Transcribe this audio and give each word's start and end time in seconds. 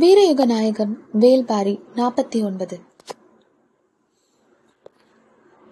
வீரயுக 0.00 0.44
நாயகன் 0.46 0.98
வேல்பாரி 1.20 1.80
நாற்பத்தி 1.94 2.44
ஒன்பது. 2.44 2.80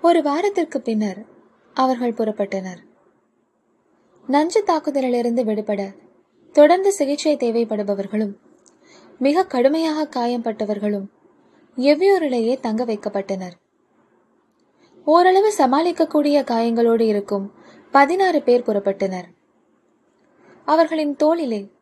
ஒரு 0.02 0.22
வாரத்திற்கு 0.22 0.80
பின்னர் 0.80 1.24
அவர்கள் 1.74 2.12
புறப்பட்டனர். 2.12 2.80
நஞ்சு 4.26 4.62
தாக்குதலிலிருந்து 4.66 5.44
விடுபட 5.44 5.92
தொடர்ந்து 6.52 6.92
சிகிச்சை 6.92 7.36
தேவைப்படுபவர்களும் 7.36 8.34
மிக 9.18 9.46
கடுமையாக 9.46 10.06
காயம்பட்டவர்களும் 10.16 11.06
எவ்வியூரிலேயே 11.76 12.60
தங்க 12.60 12.84
வைக்கப்பட்டனர். 12.84 13.52
ஓரளவு 15.04 15.52
சமாளிக்கக்கூடிய 15.58 16.40
காயங்களோடு 16.52 17.00
இருக்கும் 17.00 17.52
பதினாறு 17.90 18.42
பேர் 18.42 18.62
புறப்பட்டனர். 18.62 19.28
அவர்களின் 20.64 21.16
தோளிலே 21.16 21.72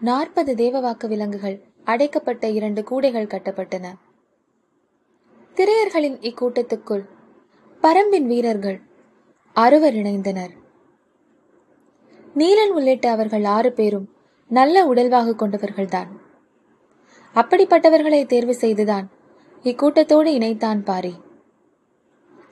நாற்பது 0.00 0.54
தேவவாக்கு 0.54 1.06
விலங்குகள் 1.06 1.72
அடைக்கப்பட்ட 1.84 2.48
இரண்டு 2.48 2.84
கூடைகள் 2.84 3.26
கட்டப்பட்டன. 3.26 3.86
திரையர்களின் 5.54 6.18
இக்கூட்டத்துக்குள் 6.20 7.04
பரம்பின் 7.82 8.26
வீரர்கள் 8.26 8.80
அறுவர் 9.52 9.94
இணைந்தனர். 9.94 10.54
நீலன் 12.36 12.72
உள்ளிட்ட 12.72 13.10
அவர்கள் 13.10 13.44
ஆறு 13.44 13.72
பேரும் 13.72 14.08
நல்ல 14.48 14.86
உடல்வாக 14.86 15.34
கொண்டவர்கள்தான். 15.34 16.08
அப்படிப்பட்டவர்களை 17.34 18.26
தேர்வு 18.26 18.54
செய்துதான் 18.54 19.10
இக்கூட்டத்தோடு 19.62 20.30
இணைத்தான் 20.38 20.84
பாரி. 20.84 21.14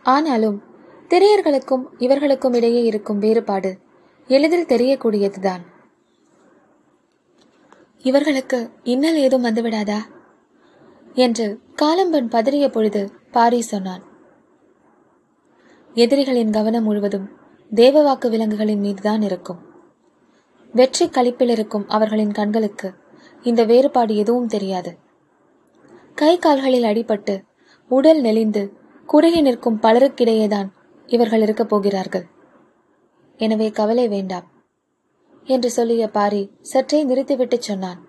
ஆனாலும் 0.03 0.63
திரையர்களுக்கும் 1.09 1.85
இவர்களுக்கும் 1.99 2.53
இடையே 2.53 2.83
இருக்கும் 2.83 3.19
வேறுபாடு 3.19 3.79
எளிதில் 4.27 4.67
தெரியக்கூடியதுதான். 4.67 5.63
இவர்களுக்கு 8.03 8.71
இன்னல் 8.83 9.17
ஏதும் 9.17 9.45
வந்துவிடாதா? 9.45 9.99
என்று 11.15 11.61
காலம்பன் 11.83 12.29
பதறிய 12.29 12.69
பொழுது 12.69 13.13
பாரி 13.31 13.61
சொன்னான். 13.61 14.03
எதிரிகளின் 15.95 16.51
கவனம் 16.51 16.85
முழுவதும் 16.85 17.31
தேவவாக்கு 17.75 18.29
விலங்குகளின் 18.29 18.81
மீதுதான் 18.81 19.23
இருக்கும். 19.23 19.59
வெற்றி 20.73 21.07
கழிப்பில் 21.07 21.49
இருக்கும் 21.49 21.89
அவர்களின் 21.89 22.33
கண்களுக்கு 22.33 22.95
இந்த 23.43 23.65
வேறுபாடு 23.65 24.17
எதுவும் 24.17 24.47
தெரியாது. 24.47 24.99
கை 26.15 26.39
கால்களில் 26.39 26.83
அடிபட்டு 26.83 27.45
உடல் 27.89 28.21
நெளிந்து 28.21 28.73
குறுகி 29.07 29.41
நிற்கும் 29.41 29.81
பலருக்கிடையேதான் 29.83 30.69
இவர்கள் 31.07 31.41
இருக்கப் 31.41 31.69
போகிறார்கள். 31.69 32.27
எனவே 33.37 33.71
கவலை 33.71 34.09
வேண்டாம். 34.09 34.52
என்று 35.45 35.71
சொல்லிய 35.71 36.09
பாரி 36.09 36.51
சற்றே 36.63 37.05
நிறுத்திவிட்டு 37.05 37.63
சொன்னான். 37.63 38.01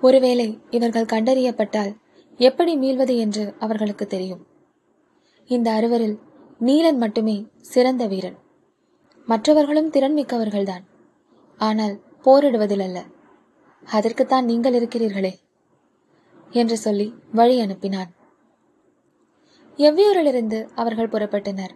ஒருவேளை 0.00 0.58
இவர்கள் 0.70 1.12
கண்டறியப்பட்டால் 1.12 1.96
எப்படி 2.36 2.76
மீள்வது 2.76 3.16
என்று 3.16 3.54
அவர்களுக்கு 3.58 4.06
தெரியும். 4.06 4.46
இந்த 5.46 5.70
அறுவரில் 5.70 6.18
நீலன் 6.60 6.96
மட்டுமே 6.96 7.46
சிறந்த 7.60 8.06
வீரன். 8.06 8.38
மற்றவர்களும் 9.26 9.90
திறன் 9.90 10.16
மிக்கவர்கள்தான். 10.16 10.84
ஆனால் 11.58 12.00
போரிடுவதில் 12.24 12.82
அல்ல 12.82 13.04
அதற்குத்தான் 13.86 14.44
நீங்கள் 14.44 14.74
இருக்கிறீர்களே 14.74 15.32
என்று 16.50 16.76
சொல்லி 16.76 17.14
வழி 17.32 17.60
அனுப்பினான். 17.60 18.10
எவ்வியூரிலிருந்து 19.76 20.68
அவர்கள் 20.74 21.08
புறப்பட்டனர்? 21.08 21.74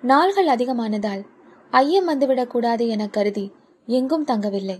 நாள்கள் 0.00 0.46
அதிகமானதால் 0.46 1.26
ஐயம் 1.70 2.08
வந்துவிடக்கூடாது 2.08 2.88
என 2.88 3.08
கருதி 3.08 3.52
எங்கும் 3.86 4.24
தங்கவில்லை. 4.24 4.78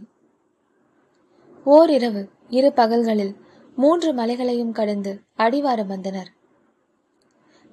ஓரிரவு 1.66 2.28
இரு 2.48 2.72
பகல்களில் 2.72 3.36
மூன்று 3.76 4.14
மலைகளையும் 4.14 4.72
கடந்து 4.72 5.20
அடிவாரம் 5.36 5.86
வந்தனர். 5.86 6.30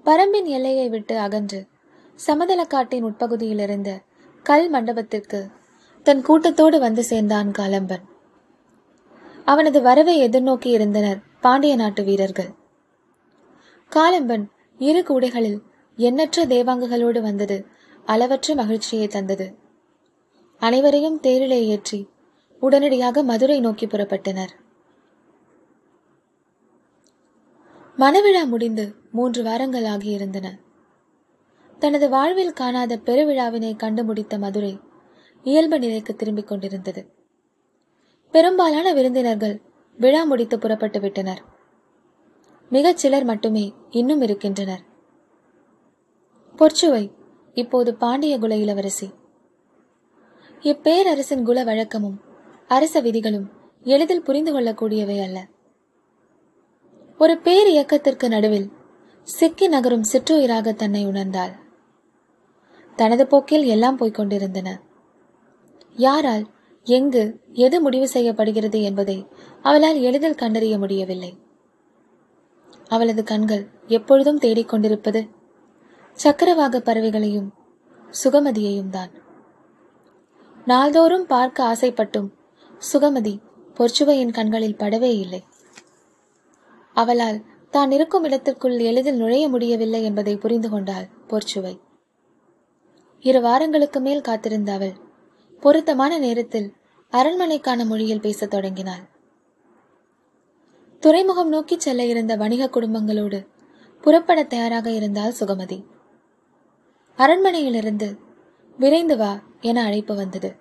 பரம்பின் 0.05 0.45
எல்லையை 0.45 0.89
விட்டு 0.89 1.17
அகன்று 1.17 1.67
சமதளக்காட்டின் 2.27 3.02
உட்பகுதியில் 3.02 3.59
இருந்த 3.59 4.02
கல் 4.43 4.70
மண்டபத்திற்கு 4.70 5.49
தன் 6.04 6.21
கூட்டத்தோடு 6.21 6.80
வந்து 6.80 7.04
சேர்ந்தான் 7.04 7.52
காலம்பன். 7.52 8.04
அவனது 9.45 9.81
வரவை 9.81 10.30
எதிர்நோக்கி 10.30 10.65
இருந்தனர் 10.65 11.20
பாண்டிய 11.42 11.75
நாட்டு 11.75 12.04
வீரர்கள். 12.04 12.52
காலம்பன் 13.92 14.45
இரு 14.77 15.02
கூடைகளில் 15.02 15.59
எண்ணற்ற 15.95 16.45
தேவாங்குகளோடு 16.45 17.21
வந்தது 17.21 17.65
அளவற்ற 18.05 18.55
மகிழ்ச்சியை 18.55 19.08
தந்தது. 19.08 19.55
அனைவரையும் 20.60 21.20
தேரிலே 21.21 21.66
ஏற்றி 21.66 22.10
உடனடியாக 22.60 23.23
மதுரை 23.23 23.60
நோக்கி 23.60 23.86
புறப்பட்டனர். 23.86 24.49
மணவிழா 27.98 28.45
முடிந்து 28.45 28.95
மூன்று 29.11 29.43
வாரங்கள் 29.43 29.83
ஆகியிருந்தன. 29.83 30.49
தனது 31.80 32.10
வாழ்வில் 32.10 32.54
காணாத 32.54 32.98
பெருவிழாவினை 32.98 33.76
கண்டு 33.76 34.04
முடித்த 34.04 34.37
மதுரை 34.37 34.80
இயல்பு 35.43 35.80
நிலைக்கு 35.80 36.16
திரும்பிக் 36.16 36.48
கொண்டிருந்தது. 36.48 37.14
பெரும்பாலான 38.32 38.93
விருந்தினர்கள் 38.93 39.61
விழா 39.98 40.23
முடித்து 40.23 40.60
புறப்பட்டு 40.60 40.99
விட்டனர். 40.99 41.42
மிகச் 42.70 42.98
சிலர் 42.98 43.23
மட்டுமே 43.23 43.73
இன்னும் 43.89 44.22
இருக்கின்றனர். 44.22 44.82
பொற்சுவை 46.55 47.11
இப்போது 47.55 47.95
பாண்டிய 47.95 48.39
குல 48.39 48.55
இளவரசி 48.55 49.08
இப்பேரரசின் 50.61 51.43
குல 51.43 51.64
வழக்கமும் 51.64 52.17
அரச 52.67 52.99
விதிகளும் 52.99 53.49
எளிதில் 53.83 54.21
புரிந்து 54.21 54.52
கொள்ளக்கூடியவை 54.54 55.17
அல்ல. 55.21 55.48
ஒரு 57.17 57.38
பேர் 57.38 57.67
இயக்கத்திற்கு 57.67 58.30
நடுவில் 58.30 58.71
சிக்கி 59.23 59.67
நகரும் 59.67 60.08
சிற்றுயிராக 60.11 60.73
தன்னை 60.73 61.08
உணர்ந்தாள். 61.08 61.54
தனது 62.95 63.27
போக்கில் 63.27 63.64
எல்லாம் 63.64 63.98
போய்க் 63.98 64.14
கொண்டிருந்தன. 64.14 64.82
யாரால் 65.93 66.45
எங்கு 66.83 67.23
எது 67.54 67.82
முடிவு 67.82 68.08
செய்யப்படுகிறது 68.08 68.82
என்பதை 68.82 69.17
அவளால் 69.61 69.99
எளிதில் 69.99 70.36
கண்டறிய 70.36 70.77
முடியவில்லை. 70.77 71.32
அவளது 72.87 73.23
கண்கள் 73.23 73.64
எப்பொழுதும் 73.87 74.39
தேடிக்கொண்டிருப்பது 74.39 75.22
சக்கரவாக 76.15 76.80
பறவைகளையும் 76.80 77.49
சுகமதியையும் 78.23 78.89
தான். 78.89 79.09
நாள்தோறும் 80.65 81.26
பார்க்க 81.26 81.64
ஆசைப்பட்டும் 81.64 82.30
சுகமதி 82.93 83.39
பொற்சுவையின் 83.77 84.31
கண்களில் 84.31 84.75
படவே 84.75 85.11
இல்லை. 85.20 85.43
அவளால் 86.93 87.43
தான் 87.70 87.92
இருக்கும் 87.92 88.23
இடத்திற்குள் 88.23 88.77
எளிதில் 88.80 89.15
நுழைய 89.15 89.49
முடியவில்லை 89.49 90.04
என்பதை 90.04 90.37
புரிந்து 90.37 90.70
கொண்டாள் 90.70 91.08
பொற்சுவை. 91.27 91.80
இரு 93.21 93.42
வாரங்களுக்கு 93.42 93.99
மேல் 93.99 94.21
காத்திருந்த 94.21 94.71
அவள் 94.73 94.93
பொருத்தமான 95.59 96.17
நேரத்தில் 96.17 96.73
அரண்மனைக்கான 97.11 97.86
மொழியில் 97.86 98.20
பேசத் 98.20 98.49
தொடங்கினாள். 98.49 99.04
துறைமுகம் 100.99 101.49
நோக்கி 101.49 101.80
செல்ல 101.80 102.05
இருந்த 102.05 102.36
வணிக 102.36 102.70
குடும்பங்களோடு 102.70 103.48
புறப்பட 104.02 104.43
தயாராக 104.43 104.92
இருந்தால் 104.92 105.37
சுகமதி. 105.39 105.80
அரண்மனையிலிருந்து 107.17 108.20
விரைந்து 108.77 109.17
வா 109.17 109.39
என 109.61 109.83
அழைப்பு 109.83 110.15
வந்தது. 110.15 110.55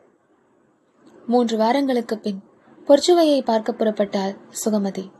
மூன்று 1.26 1.56
வாரங்களுக்கு 1.56 2.18
பின் 2.18 2.42
பொற்சுவையை 2.86 3.44
பார்க்க 3.44 3.72
புறப்பட்டாள் 3.72 4.36
சுகமதி. 4.64 5.10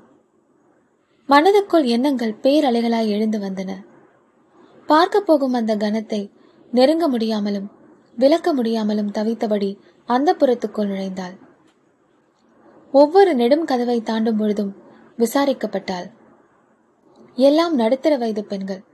மனதுக்குள் 1.29 1.85
எண்ணங்கள் 1.85 2.35
பேரலைகளாய் 2.43 3.09
எழுந்து 3.09 3.39
வந்தன. 3.39 3.87
பார்க்க 4.87 5.21
போகும் 5.21 5.53
அந்த 5.53 5.77
கணத்தை 5.77 6.31
நெருங்க 6.71 7.09
முடியாமலும் 7.09 7.71
விளக்க 8.17 8.55
முடியாமலும் 8.55 9.11
தவித்தபடி 9.11 9.79
அந்த 10.05 10.35
புறத்துக்குள் 10.35 10.91
நுழைந்தாள். 10.91 11.37
ஒவ்வொரு 12.93 13.35
நெடும் 13.35 13.65
கதவை 13.65 14.03
தாண்டும் 14.03 14.37
பொழுதும் 14.37 14.77
விசாரிக்கப்பட்டாள். 15.19 16.11
எல்லாம் 17.35 17.75
நடுத்தர 17.75 18.17
வயது 18.17 18.45
பெண்கள். 18.45 18.85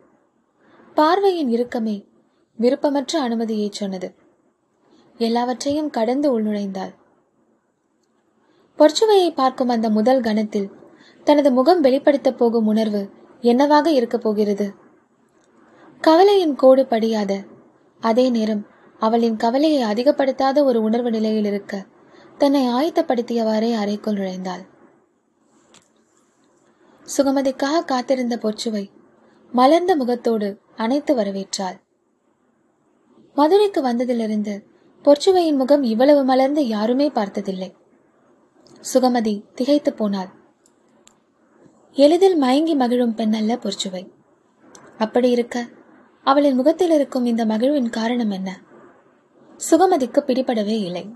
பார்வையின் 0.94 1.48
இறுக்கமே 1.48 2.08
விருப்பமற்ற 2.60 3.20
அனுமதியை 3.20 3.68
சொன்னது. 3.72 4.14
எல்லாவற்றையும் 5.18 5.90
கடந்து 5.90 6.40
உள்நுழைந்தாள். 6.40 6.94
பொற்சுவையை 8.78 9.34
பார்க்கும் 9.34 9.68
அந்த 9.68 9.90
முதல் 9.90 10.20
கணத்தில் 10.20 10.70
தனது 11.24 11.52
முகம் 11.52 11.84
வெளிப்படுத்தப் 11.84 12.38
போகும் 12.38 12.66
உணர்வு 12.66 13.10
என்னவாக 13.40 13.90
இருக்கப் 13.90 14.22
போகிறது? 14.22 14.74
கவலையின் 16.00 16.54
கோடு 16.54 16.86
படியாத 16.86 17.42
அதே 18.00 18.30
நேரம் 18.30 18.66
அவளின் 18.98 19.36
கவலையை 19.36 19.82
அதிகப்படுத்தாத 19.82 20.64
ஒரு 20.64 20.82
உணர்வு 20.82 21.10
நிலையில் 21.10 21.44
இருக்க 21.44 21.86
தன்னை 22.38 22.68
ஆயத்தப்படுத்தியவாறே 22.68 23.74
அறைக்குள் 23.74 24.14
நுழைந்தாள். 24.14 24.68
சுகமதிக்காக 27.16 27.84
காத்திருந்த 27.84 28.36
பொற்சுவை 28.36 28.90
மலர்ந்த 29.52 29.96
முகத்தோடு 29.96 30.60
அணைத்து 30.76 31.16
வரவேற்றாள். 31.16 31.78
மதுரைக்கு 33.40 33.80
வந்ததிலிருந்து 33.82 34.54
பொற்சுவையின் 35.04 35.56
முகம் 35.56 35.82
இவ்வளவு 35.82 36.24
மலர்ந்து 36.24 36.62
யாருமே 36.68 37.10
பார்த்ததில்லை. 37.10 37.74
சுகமதி 38.94 39.34
திகைத்து 39.54 39.92
போனாள். 39.92 40.30
எளிதில் 41.92 42.36
மயங்கி 42.36 42.74
மகிழும் 42.74 43.14
பெண்ணல்ல 43.16 43.54
பொற்சுவை. 43.60 44.02
அப்படி 44.98 45.30
இருக்க 45.30 45.68
அவளின் 46.26 46.54
முகத்தில் 46.54 46.90
இருக்கும் 46.90 47.24
இந்த 47.24 47.46
மகிழ்வின் 47.46 47.88
காரணம் 47.88 48.30
என்ன? 48.30 48.60
சுகமதிக்கு 49.70 50.20
பிடிபடவே 50.20 50.76
இல்லை. 50.80 51.14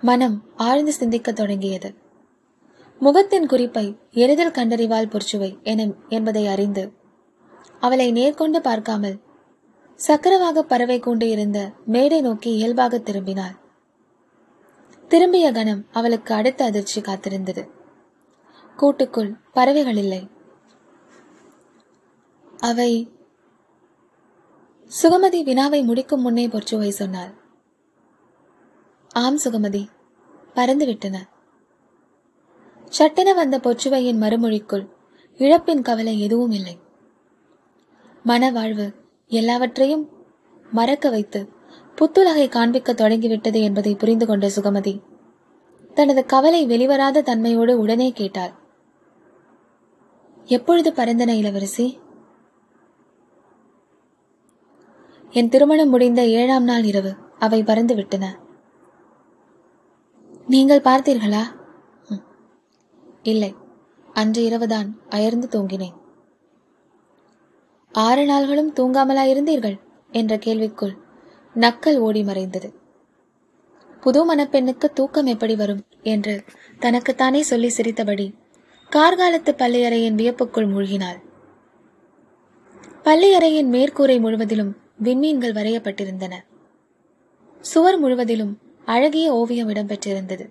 மனம் 0.00 0.42
ஆழ்ந்து 0.56 0.92
சிந்திக்கத் 0.92 1.36
தொடங்கியது. 1.36 1.94
முகத்தின் 3.00 3.46
குறிப்பை 3.46 3.96
எளிதில் 4.10 4.56
கண்டறிவாள் 4.58 5.10
பொற்சுவை 5.10 5.62
என 5.62 5.90
என்பதை 6.08 6.46
அறிந்து 6.46 6.92
அவளை 7.80 8.12
நேர்கொண்டு 8.12 8.58
பார்க்காமல் 8.58 9.18
சக்கரவாக 10.02 10.62
பறவை 10.62 10.98
கொண்டு 10.98 11.28
இருந்த 11.28 11.72
மேடை 11.86 12.20
நோக்கி 12.20 12.54
இயல்பாக 12.54 12.98
திரும்பினாள். 12.98 13.58
திரும்பிய 15.08 15.52
கணம் 15.52 15.86
அவளுக்கு 15.92 16.34
அடுத்த 16.34 16.64
அதிர்ச்சி 16.64 17.00
காத்திருந்தது. 17.00 17.70
கூட்டுக்குள் 18.76 19.36
பறவைகள் 19.52 19.96
இல்லை. 19.96 20.28
அவை 22.58 23.10
சுகமதி 25.02 25.42
வினாவை 25.42 25.82
முடிக்கும் 25.82 26.20
முன்னே 26.20 26.46
பொற்சுவை 26.46 26.88
சொன்னாள். 26.88 27.34
ஆம் 29.14 29.38
சுகமதி 29.38 29.86
பறந்து 30.54 30.86
விட்டன. 30.86 31.28
சட்டென 32.88 33.34
வந்த 33.34 33.58
பொற்றுவையின் 33.58 34.18
மறுமொழிக்குள் 34.18 34.88
இழப்பின் 35.38 35.82
கவலை 35.82 36.20
எதுவும் 36.20 36.50
இல்லை. 36.50 36.78
மனவாழ்வு 38.26 39.00
எல்லாவற்றையும் 39.32 40.08
மறக்க 40.72 41.10
வைத்து 41.10 41.52
புத்துலகை 41.94 42.48
காண்பிக்க 42.48 42.92
தொடங்கிவிட்டது 42.92 43.62
என்பதை 43.62 43.94
புரிந்து 43.94 44.26
கொண்ட 44.26 44.50
சுகமதி 44.56 45.02
தனது 45.94 46.26
கவலை 46.26 46.66
வெளிவராத 46.66 47.22
தன்மையோடு 47.22 47.72
உடனே 47.72 48.12
கேட்டாள். 48.12 48.52
எப்பொழுது 50.44 50.92
பறந்தன 50.92 51.28
இளவரசி? 51.28 52.00
என் 55.30 55.48
திருமணம் 55.48 55.88
முடிந்த 55.88 56.26
ஏழாம் 56.26 56.64
நாள் 56.64 56.82
இரவு. 56.82 57.14
அவை 57.38 57.62
பறந்து 57.62 57.94
விட்டன. 57.94 58.38
நீங்கள் 60.46 60.80
பார்த்தீர்களா? 60.80 61.42
"ம். 62.08 62.14
இல்லை. 63.22 63.54
அன்று 64.12 64.44
இரவுதான் 64.44 64.98
அயர்ந்து 65.08 65.48
தூங்கினேன். 65.50 66.00
ஆறு 67.92 68.26
நாள்களும் 68.26 68.72
தூங்காமலா 68.72 69.22
இருந்தீர்கள் 69.22 69.80
என்ற 70.10 70.36
கேள்விக்குள் 70.36 70.96
நக்கல் 71.54 71.96
ஓடி 71.96 72.22
மறைந்தது. 72.22 72.74
புது 74.00 74.34
மணப்பெண்ணுக்கு 74.34 74.84
தூக்கம் 74.94 75.26
எப்படி 75.26 75.56
வரும் 75.56 75.82
என்று 76.02 76.44
தனக்குத்தானே 76.78 77.42
சொல்லி 77.42 77.68
சிரித்தபடி 77.68 78.34
கார்காலத்து 78.90 79.52
பள்ளியறையின் 79.52 80.14
வியப்புக்குள் 80.14 80.66
மூழ்கினாள். 80.66 81.20
பள்ளியறையின் 83.04 83.68
மேற்கூரை 83.68 84.20
முழுவதிலும் 84.20 84.76
விண்மீன்கள் 85.02 85.52
வரையப்பட்டிருந்தன. 85.52 86.34
சுவர் 87.60 87.98
முழுவதிலும் 87.98 88.58
அழகிய 88.84 89.32
ஓவியம் 89.32 89.68
இடம்பெற்றிருந்தது. 89.68 90.48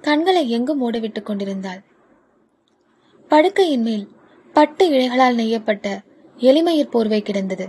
கண்களை 0.00 0.50
எங்கும் 0.50 0.82
ஓடவிட்டுக் 0.82 1.26
கொண்டிருந்தாள். 1.26 1.82
படுக்கையின் 3.28 3.82
மேல் 3.82 4.08
பட்டு 4.52 4.90
இழைகளால் 4.90 5.36
நெய்யப்பட்ட 5.36 6.00
எளிமையிற் 6.42 6.90
போர்வை 6.90 7.22
கிடந்தது. 7.22 7.68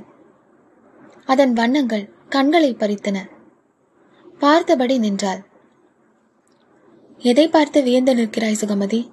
அதன் 1.25 1.53
வண்ணங்கள் 1.53 2.09
கண்களை 2.29 2.73
பறித்தன. 2.73 3.17
பார்த்தபடி 4.39 4.97
நின்றாள். 4.97 5.41
எதை 7.17 7.47
பார்த்து 7.47 7.83
வியந்து 7.83 8.15
நிற்கிறாய் 8.15 8.61
சுகமதி? 8.61 9.11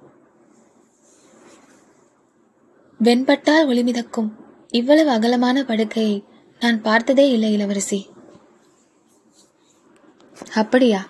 வெண்பட்டால் 3.03 3.67
ஒளிமிதக்கும் 3.67 4.31
இவ்வளவு 4.71 5.09
அகலமான 5.09 5.63
படுக்கையை 5.63 6.25
நான் 6.59 6.81
பார்த்ததே 6.81 7.29
இல்லை 7.29 7.53
இளவரசி. 7.53 8.09
அப்படியா? 10.53 11.09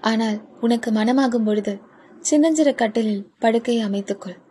ஆனால் 0.00 0.40
உனக்கு 0.60 0.90
மனமாகும் 0.90 1.44
பொழுது 1.44 1.80
சின்னஞ்சிறு 2.20 2.74
கட்டிலில் 2.74 3.30
படுக்கையை 3.38 3.86
அமைத்துக்கொள். 3.86 4.41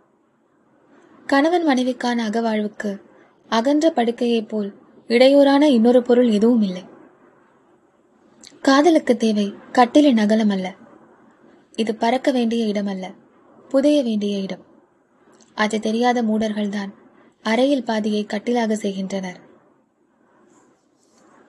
கணவன் 1.31 1.67
மனைவிக்கான 1.67 2.25
அகவாழ்வுக்கு 2.27 3.01
அகன்ற 3.47 3.91
படுக்கையைப் 3.95 4.47
போல் 4.47 4.73
இடையூறான 5.07 5.61
இன்னொரு 5.61 6.01
பொருள் 6.01 6.29
எதுவும் 6.29 6.61
இல்லை. 6.61 6.83
காதலுக்கு 8.61 9.17
தேவை 9.17 9.53
கட்டிலின் 9.71 10.17
அகலம் 10.17 10.49
அல்ல. 10.49 10.73
இது 11.75 11.95
பறக்க 11.95 12.31
வேண்டிய 12.31 12.65
இடம் 12.65 12.85
அல்ல 12.85 13.11
புதைய 13.69 14.03
வேண்டிய 14.03 14.37
இடம். 14.37 14.65
அது 15.55 15.79
தெரியாத 15.79 16.23
மூடர்கள்தான் 16.23 16.93
அறையில் 17.41 17.83
பாதியை 17.83 18.25
கட்டிலாக 18.25 18.73
செய்கின்றனர். 18.73 19.39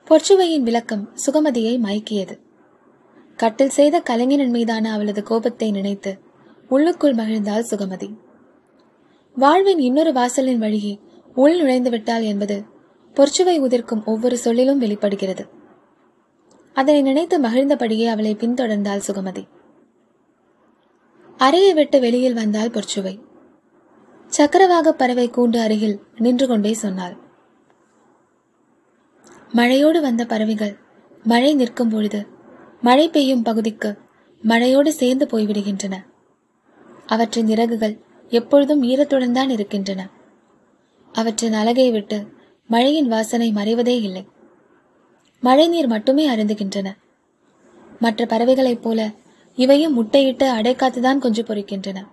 பொற்சுவையின் 0.05 0.61
விளக்கம் 0.61 1.13
சுகமதியை 1.25 1.79
மயக்கியது. 1.79 2.39
கட்டில் 3.35 3.69
செய்த 3.69 3.99
கலைஞனின் 3.99 4.49
மீதான 4.49 4.91
அவளது 4.91 5.23
கோபத்தை 5.23 5.71
நினைத்து 5.71 6.19
உள்ளுக்குள் 6.69 7.15
மகிழ்ந்தாள் 7.15 7.65
சுகமதி. 7.69 8.22
வாழ்வின் 9.35 9.79
இன்னொரு 9.79 10.13
வாசலின் 10.13 10.59
வழியே 10.59 10.99
உள் 11.35 11.57
நுழைந்து 11.57 11.89
விட்டாள் 11.89 12.21
என்பது 12.21 12.63
பொற்சுவை 13.13 13.55
உதிர்க்கும் 13.59 14.05
ஒவ்வொரு 14.05 14.37
சொல்லிலும் 14.37 14.77
வெளிப்படுகிறது. 14.77 15.47
அதனை 16.73 17.01
நினைத்து 17.01 17.39
மகிழ்ந்தபடியே 17.39 18.05
அவளை 18.05 18.35
பின்தொடர்ந்தாள் 18.35 19.01
சுகமதி. 19.07 19.47
அறையை 21.37 21.73
விட்டு 21.73 21.99
வெளியில் 21.99 22.33
வந்தாள் 22.33 22.69
பொற்சுவை. 22.69 23.19
சக்கரவாக 24.27 24.93
பறவை 24.93 25.29
கூண்டு 25.29 25.57
அருகில் 25.57 25.99
நின்று 26.17 26.47
கொண்டே 26.47 26.73
சொன்னாள். 26.73 27.17
மழையோடு 29.53 30.01
வந்த 30.01 30.25
பறவைகள் 30.25 30.77
மழை 31.23 31.55
நிற்கும் 31.55 31.89
பொழுது 31.89 32.27
மழை 32.81 33.09
பெய்யும் 33.09 33.43
பகுதிக்கு 33.43 33.97
மழையோடு 34.43 34.87
சேர்ந்து 34.87 35.25
போய்விடுகின்றன. 35.25 35.95
அவற்றின் 37.05 37.47
இறகுகள் 37.47 38.11
எப்பொழுதும் 38.29 38.83
ஈரத்துடன் 38.83 39.31
தான் 39.31 39.49
இருக்கின்றன. 39.49 40.09
அவற்றின் 41.11 41.53
அழகை 41.53 41.91
விட்டு 41.91 42.27
மழையின் 42.67 43.07
வாசனை 43.07 43.53
மறைவதே 43.55 44.01
இல்லை. 44.01 44.27
மழை 45.39 45.67
நீர் 45.67 45.87
மட்டுமே 45.87 46.35
அருந்துகின்றன. 46.35 46.91
மற்ற 47.99 48.25
பறவைகளைப் 48.25 48.81
போல 48.81 49.11
இவையும் 49.55 50.03
முட்டையிட்டு 50.03 50.49
அடைக்காத்துதான் 50.49 51.17
குஞ்சு 51.17 51.43
பொறிக்கின்றன. 51.43 52.07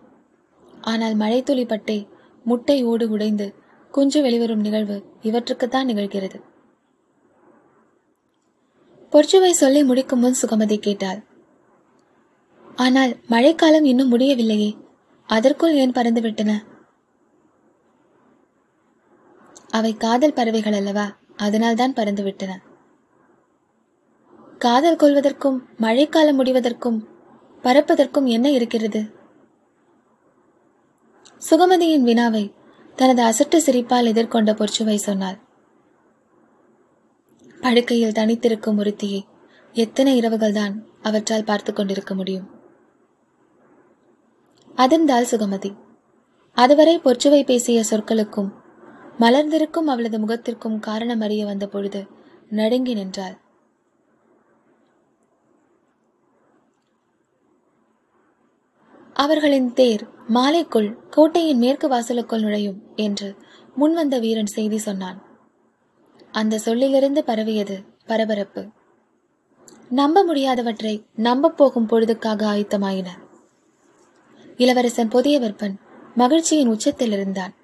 ஆனால் 0.80 1.14
மழைத்துளி 1.14 1.64
பட்டை 1.64 2.08
முட்டை 2.44 2.84
ஓடு 2.84 3.08
உடைந்து 3.08 3.54
குஞ்சு 3.90 4.22
வெளிவரும் 4.22 4.60
நிகழ்வு 4.60 5.04
இவற்றுக்குத்தான் 5.22 5.88
நிகழ்கிறது. 5.88 6.40
பொற்சுவை 9.12 9.50
சொல்லி 9.50 9.84
முடிக்கும் 9.84 10.20
முன் 10.20 10.34
சுகமதி 10.42 10.76
கேட்டாள். 10.76 11.22
ஆனால் 12.76 13.16
மழைக்காலம் 13.26 13.84
இன்னும் 13.84 14.08
முடியவில்லையே. 14.08 14.76
அதற்குள் 15.30 15.74
ஏன் 15.74 15.92
பறந்துவிட்டன? 15.92 16.62
அவை 19.70 19.96
காதல் 19.96 20.32
பறவைகள் 20.32 20.72
அல்லவா? 20.72 21.16
அதனால்தான் 21.36 21.92
பறந்துவிட்டன. 21.92 22.52
காதல் 24.58 24.96
கொள்வதற்கும் 24.96 25.60
மழைக்காலம் 25.76 26.44
முடிவதற்கும் 26.44 27.04
பறப்பதற்கும் 27.62 28.24
என்ன 28.24 28.50
இருக்கிறது? 28.50 29.14
சுகமதியின் 31.50 32.00
வினாவை 32.00 32.54
தனது 32.96 33.22
அசட்டு 33.22 33.50
சிரிப்பால் 33.50 34.06
எதிர்கொண்ட 34.06 34.52
பொற்சுவை 34.52 34.94
சொன்னாள். 34.94 35.38
படுக்கையில் 37.60 38.12
தனித்திருக்கும் 38.12 38.78
ஒருத்தியை 38.78 39.22
எத்தனை 39.72 40.20
இரவுகள்தான் 40.20 40.74
அவற்றால் 41.02 41.44
பார்த்து 41.44 41.72
கொண்டிருக்க 41.72 42.14
முடியும்? 42.14 42.59
அதிர்ந்தாள் 44.76 45.26
சுகமதி. 45.30 45.76
அதுவரை 46.54 46.98
பொற்சுவை 46.98 47.44
பேசிய 47.44 47.82
சொற்களுக்கும் 47.90 48.50
மலர்ந்திருக்கும் 49.18 49.86
அவளது 49.86 50.18
முகத்திற்கும் 50.18 50.78
காரணம் 50.78 51.20
அறிய 51.20 51.44
வந்த 51.44 51.66
பொழுது 51.66 52.06
நடுங்கி 52.48 52.94
நின்றாள். 52.94 53.36
அவர்களின் 59.12 59.72
தேர் 59.72 60.08
மாலைக்குள் 60.28 60.96
கோட்டையின் 61.10 61.58
மேற்கு 61.58 61.88
வாசலுக்குள் 61.88 62.40
நுழையும் 62.40 62.82
என்று 62.96 63.36
முன்வந்த 63.74 64.18
வீரன் 64.18 64.46
செய்தி 64.46 64.78
சொன்னான். 64.78 65.22
அந்த 66.32 66.58
சொல்லிலிருந்து 66.58 67.24
பரவியது 67.24 67.84
பரபரப்பு. 68.06 68.68
நம்ப 69.88 70.24
முடியாதவற்றை 70.24 71.04
நம்ப 71.14 71.50
போகும் 71.50 71.86
பொழுதுக்காக 71.86 72.46
ஆயத்தமாயின. 72.46 73.08
இளவரசன் 74.60 75.08
புதிய 75.08 75.40
விற்பன் 75.40 75.74
மகிழ்ச்சியின் 76.14 76.68
உச்சத்தில் 76.68 77.12
இருந்தான். 77.12 77.54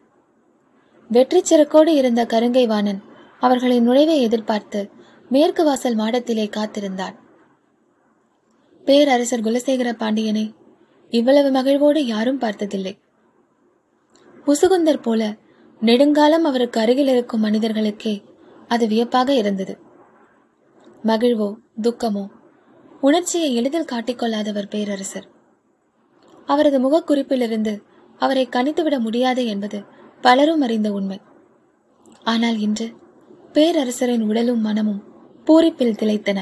வெற்றி 1.08 1.40
சிறக்கோடு 1.40 1.86
இருந்த 1.86 2.24
கருங்கை 2.24 2.66
வாணன் 2.66 3.02
அவர்களின் 3.38 3.88
நுழைவை 3.88 4.16
எதிர்பார்த்து 4.20 4.90
மேற்கு 5.28 5.64
வாசல் 5.64 5.96
மாடத்திலே 5.96 6.48
காத்திருந்தான். 6.48 7.16
பேரரசர் 8.84 9.40
குலசேகர 9.40 9.92
பாண்டியனை 9.92 10.54
இவ்வளவு 11.10 11.50
மகிழ்வோடு 11.50 12.06
யாரும் 12.06 12.38
பார்த்ததில்லை. 12.38 12.98
முசுகுந்தர் 14.46 15.02
போல 15.02 15.34
நெடுங்காலம் 15.80 16.44
அவருக்கு 16.44 16.80
அருகில் 16.80 17.08
இருக்கும் 17.08 17.44
மனிதர்களுக்கே 17.44 18.22
அது 18.68 18.86
வியப்பாக 18.86 19.34
இருந்தது. 19.34 19.78
மகிழ்வோ 21.04 21.54
துக்கமோ 21.82 22.26
உணர்ச்சியை 23.00 23.54
எளிதில் 23.54 23.90
காட்டிக்கொள்ளாதவர் 23.92 24.68
பேரரசர். 24.68 25.34
அவரது 26.46 26.78
முகக்குறிப்பிலிருந்து 26.78 27.74
அவரை 28.20 28.48
கணித்துவிட 28.48 28.98
முடியாது 28.98 29.46
என்பது 29.46 29.78
பலரும் 30.20 30.60
அறிந்த 30.60 30.92
உண்மை. 30.92 31.18
ஆனால் 32.24 32.58
இன்று 32.58 32.86
பேரரசரின் 33.52 34.24
உடலும் 34.28 34.60
மனமும் 34.60 35.02
பூரிப்பில் 35.46 35.98
திளைத்தன. 36.00 36.38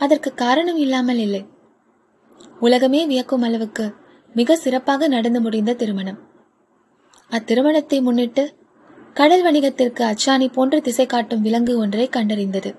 அதற்கு 0.00 0.30
காரணம் 0.34 0.76
இல்லாமல் 0.76 1.18
இல்லை. 1.18 1.42
உலகமே 2.60 3.00
வியக்கும் 3.06 3.42
அளவுக்கு 3.42 3.86
மிக 4.34 4.56
சிறப்பாக 4.56 5.08
நடந்து 5.08 5.40
முடிந்த 5.40 5.74
திருமணம். 5.74 6.20
அத்திருமணத்தை 7.30 7.98
முன்னிட்டு 8.02 8.44
கடல் 9.14 9.44
வணிகத்திற்கு 9.46 10.02
அச்சாணி 10.02 10.46
போன்ற 10.52 10.80
திசை 10.80 11.06
காட்டும் 11.06 11.40
விலங்கு 11.40 11.74
ஒன்றை 11.78 12.06
கண்டறிந்தது. 12.08 12.70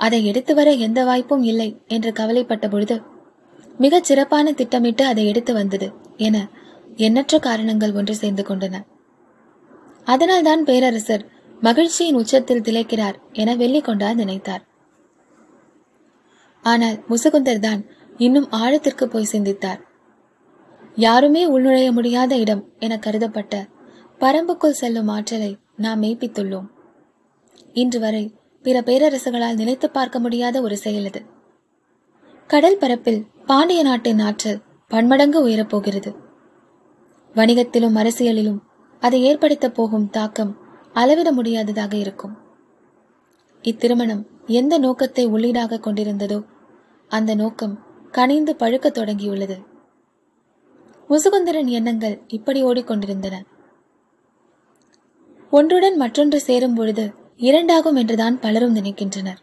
அதை 0.00 0.20
எடுத்து 0.26 0.52
வர 0.54 0.68
எந்த 0.86 1.00
வாய்ப்பும் 1.04 1.42
இல்லை 1.42 1.68
என்று 1.88 2.12
கவலைப்பட்ட 2.12 2.68
பொழுது 2.68 2.96
மிகச் 3.84 4.08
சிறப்பான 4.08 4.52
திட்டமிட்டு 4.52 5.04
அதை 5.04 5.22
எடுத்து 5.26 5.52
வந்தது 5.54 5.88
என 6.26 6.36
எண்ணற்ற 6.96 7.38
காரணங்கள் 7.38 7.94
ஒன்று 7.98 8.14
சேர்ந்து 8.14 8.42
கொண்டன. 8.48 8.74
அதனால்தான் 10.06 10.62
பேரரசர் 10.64 11.24
மகிழ்ச்சியின் 11.60 12.18
உச்சத்தில் 12.20 12.64
திளைக்கிறார் 12.68 13.16
என 13.32 13.54
வெள்ளிக்கொண்டார் 13.56 14.20
நினைத்தார். 14.22 14.62
ஆனால் 16.64 16.98
முசுகுந்தர் 17.08 17.64
தான் 17.66 17.80
இன்னும் 18.18 18.48
ஆழத்திற்கு 18.62 19.04
போய் 19.08 19.32
சிந்தித்தார். 19.32 19.80
யாருமே 20.96 21.42
உள்நுழைய 21.54 21.90
முடியாத 21.92 22.32
இடம் 22.36 22.62
என 22.78 22.96
கருதப்பட்ட 22.98 23.54
பரம்புக்குள் 24.20 24.80
செல்லும் 24.80 25.10
ஆற்றலை 25.16 25.52
நாம் 25.76 26.02
மெய்ப்பித்துள்ளோம். 26.02 26.68
இன்று 27.76 27.98
வரை 28.00 28.24
பிற 28.64 28.76
பேரரசுகளால் 28.80 29.60
நினைத்து 29.60 29.86
பார்க்க 29.90 30.16
முடியாத 30.18 30.56
ஒரு 30.62 30.76
செயல் 30.76 31.08
இது 31.10 31.20
கடல் 32.52 32.78
பரப்பில் 32.78 33.26
பாண்டிய 33.46 33.82
நாட்டின் 33.82 34.18
ஆற்றல் 34.18 34.58
பன்மடங்கு 34.88 35.38
உயரப்போகிறது. 35.46 36.10
வணிகத்திலும் 37.34 37.94
அரசியலிலும் 38.00 38.58
அதை 39.00 39.22
ஏற்படுத்த 39.22 39.70
போகும் 39.70 40.10
தாக்கம் 40.10 40.58
அளவிட 40.92 41.32
முடியாததாக 41.32 41.96
இருக்கும். 41.96 42.34
இத்திருமணம் 43.62 44.26
எந்த 44.46 44.78
நோக்கத்தை 44.78 45.28
உள்ளீடாக 45.28 45.78
கொண்டிருந்ததோ 45.78 46.38
அந்த 47.08 47.34
நோக்கம் 47.34 47.74
கனிந்து 48.10 48.54
பழுக்கத் 48.58 48.98
தொடங்கியுள்ளது. 48.98 49.56
முசுகுந்தரன் 51.08 51.66
எண்ணங்கள் 51.66 52.20
இப்படி 52.28 52.64
ஓடிக்கொண்டிருந்தன. 52.64 53.38
ஒன்றுடன் 55.50 55.96
மற்றொன்று 55.96 56.40
சேரும் 56.40 56.74
பொழுது 56.74 57.12
இரண்டாகும் 57.36 57.94
என்றுதான் 57.94 58.40
பலரும் 58.40 58.76
நினைக்கின்றனர். 58.76 59.40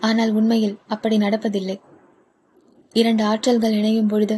ஆனால் 0.00 0.32
உண்மையில் 0.32 0.78
அப்படி 0.86 1.18
நடப்பதில்லை. 1.18 1.76
இரண்டு 2.96 3.24
ஆற்றல்கள் 3.24 3.76
இணையும் 3.78 4.06
பொழுது 4.06 4.36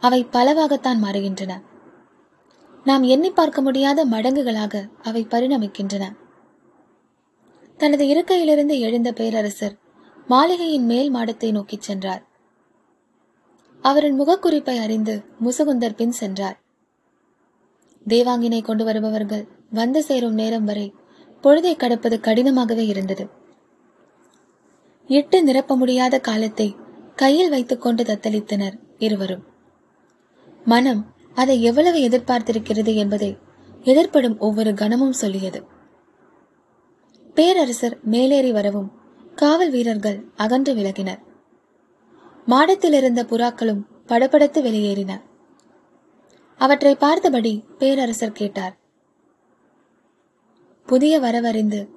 அவை 0.00 0.20
பலவாகத்தான் 0.24 0.98
மாறுகின்றன. 1.02 1.52
நாம் 2.84 3.02
எண்ணி 3.02 3.30
பார்க்க 3.30 3.62
முடியாத 3.62 4.06
மடங்குகளாக 4.06 4.74
அவை 5.02 5.26
பரிணமிக்கின்றன. 5.30 6.04
தனது 7.76 8.04
இருக்கையிலிருந்து 8.04 8.78
எழுந்த 8.78 9.12
பேரரசர் 9.12 9.76
மாளிகையின் 10.26 10.84
மேல் 10.84 11.10
மாடத்தை 11.10 11.50
நோக்கிச் 11.50 11.82
சென்றார். 11.82 12.24
அவரின் 13.82 14.18
முகக்குறிப்பை 14.20 14.76
அறிந்து 14.76 15.14
முசுகுந்தர் 15.44 15.94
பின் 15.94 16.10
சென்றார். 16.10 16.58
தேவாங்கினை 18.06 18.62
கொண்டு 18.62 18.84
வருபவர்கள் 18.84 19.44
வந்து 19.70 20.02
சேரும் 20.02 20.34
நேரம் 20.34 20.64
வரை 20.64 20.94
பொழுதை 21.42 21.76
கடப்பது 21.76 22.18
கடினமாகவே 22.22 22.84
இருந்தது. 22.86 23.28
இட்டு 25.10 25.38
நிரப்ப 25.42 25.76
முடியாத 25.76 26.18
காலத்தை 26.18 26.81
கையில் 27.14 27.48
வைத்துக்கொண்டு 27.48 28.02
தத்தளித்தனர் 28.02 28.78
இருவரும். 28.98 29.44
மனம் 30.64 31.14
அதை 31.34 31.62
எவ்வளவு 31.62 31.98
எதிர்பார்த்திருக்கிறது 31.98 32.94
என்பதை 32.94 33.36
எதிர்ப்படும் 33.84 34.38
ஒவ்வொரு 34.38 34.74
கணமும் 34.74 35.12
சொல்லியது. 35.12 35.64
பேரரசர் 37.34 37.98
மேலேறி 38.02 38.52
வரவும் 38.52 38.92
காவல் 39.34 39.70
வீரர்கள் 39.70 40.24
அகன்று 40.36 40.74
விலகினர். 40.74 41.18
மாடத்தில் 42.44 42.92
இருந்த 42.92 43.22
புறாக்களும் 43.22 43.82
படபடத்து 44.06 44.62
வெளியேறின. 44.62 45.20
அவற்றை 46.58 46.94
பார்த்தபடி 46.94 47.64
பேரரசர் 47.78 48.32
கேட்டார். 48.32 48.76
புதிய 50.86 51.20
வரவறிந்து 51.20 51.88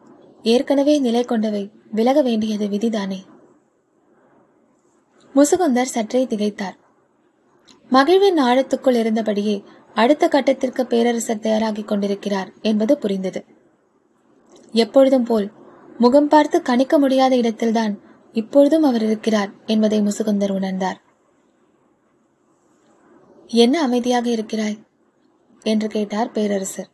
ஏற்கனவே 0.43 0.99
நிலை 0.99 1.23
கொண்டவை 1.23 1.71
விலக 1.91 2.21
வேண்டியது 2.21 2.67
விதிதானே? 2.67 3.19
முசுகுந்தர் 5.35 5.81
சற்றே 5.81 6.25
திகைத்தார். 6.25 6.75
மகிழ்வின் 7.89 8.37
ஆழத்துக்குள் 8.37 8.95
இருந்தபடியே 8.95 9.63
அடுத்த 9.93 10.27
கட்டத்திற்கு 10.27 10.81
பேரரசர் 10.81 11.39
தயாராகிக் 11.39 11.87
கொண்டிருக்கிறார் 11.87 12.53
என்பது 12.61 12.97
புரிந்தது. 12.97 13.45
எப்பொழுதும் 14.71 15.23
போல் 15.23 15.51
முகம் 15.97 16.27
பார்த்து 16.27 16.61
கணிக்க 16.61 16.99
முடியாத 16.99 17.37
இடத்தில்தான் 17.37 17.99
இப்பொழுதும் 18.31 18.83
அவர் 18.83 19.03
இருக்கிறார் 19.03 19.49
என்பதை 19.65 20.01
முசுகுந்தர் 20.01 20.53
உணர்ந்தார். 20.53 20.95
என்ன 23.47 23.81
அமைதியாக 23.81 24.29
இருக்கிறாய்? 24.29 24.77
என்று 25.63 25.87
கேட்டார் 25.87 26.31
பேரரசர். 26.31 26.89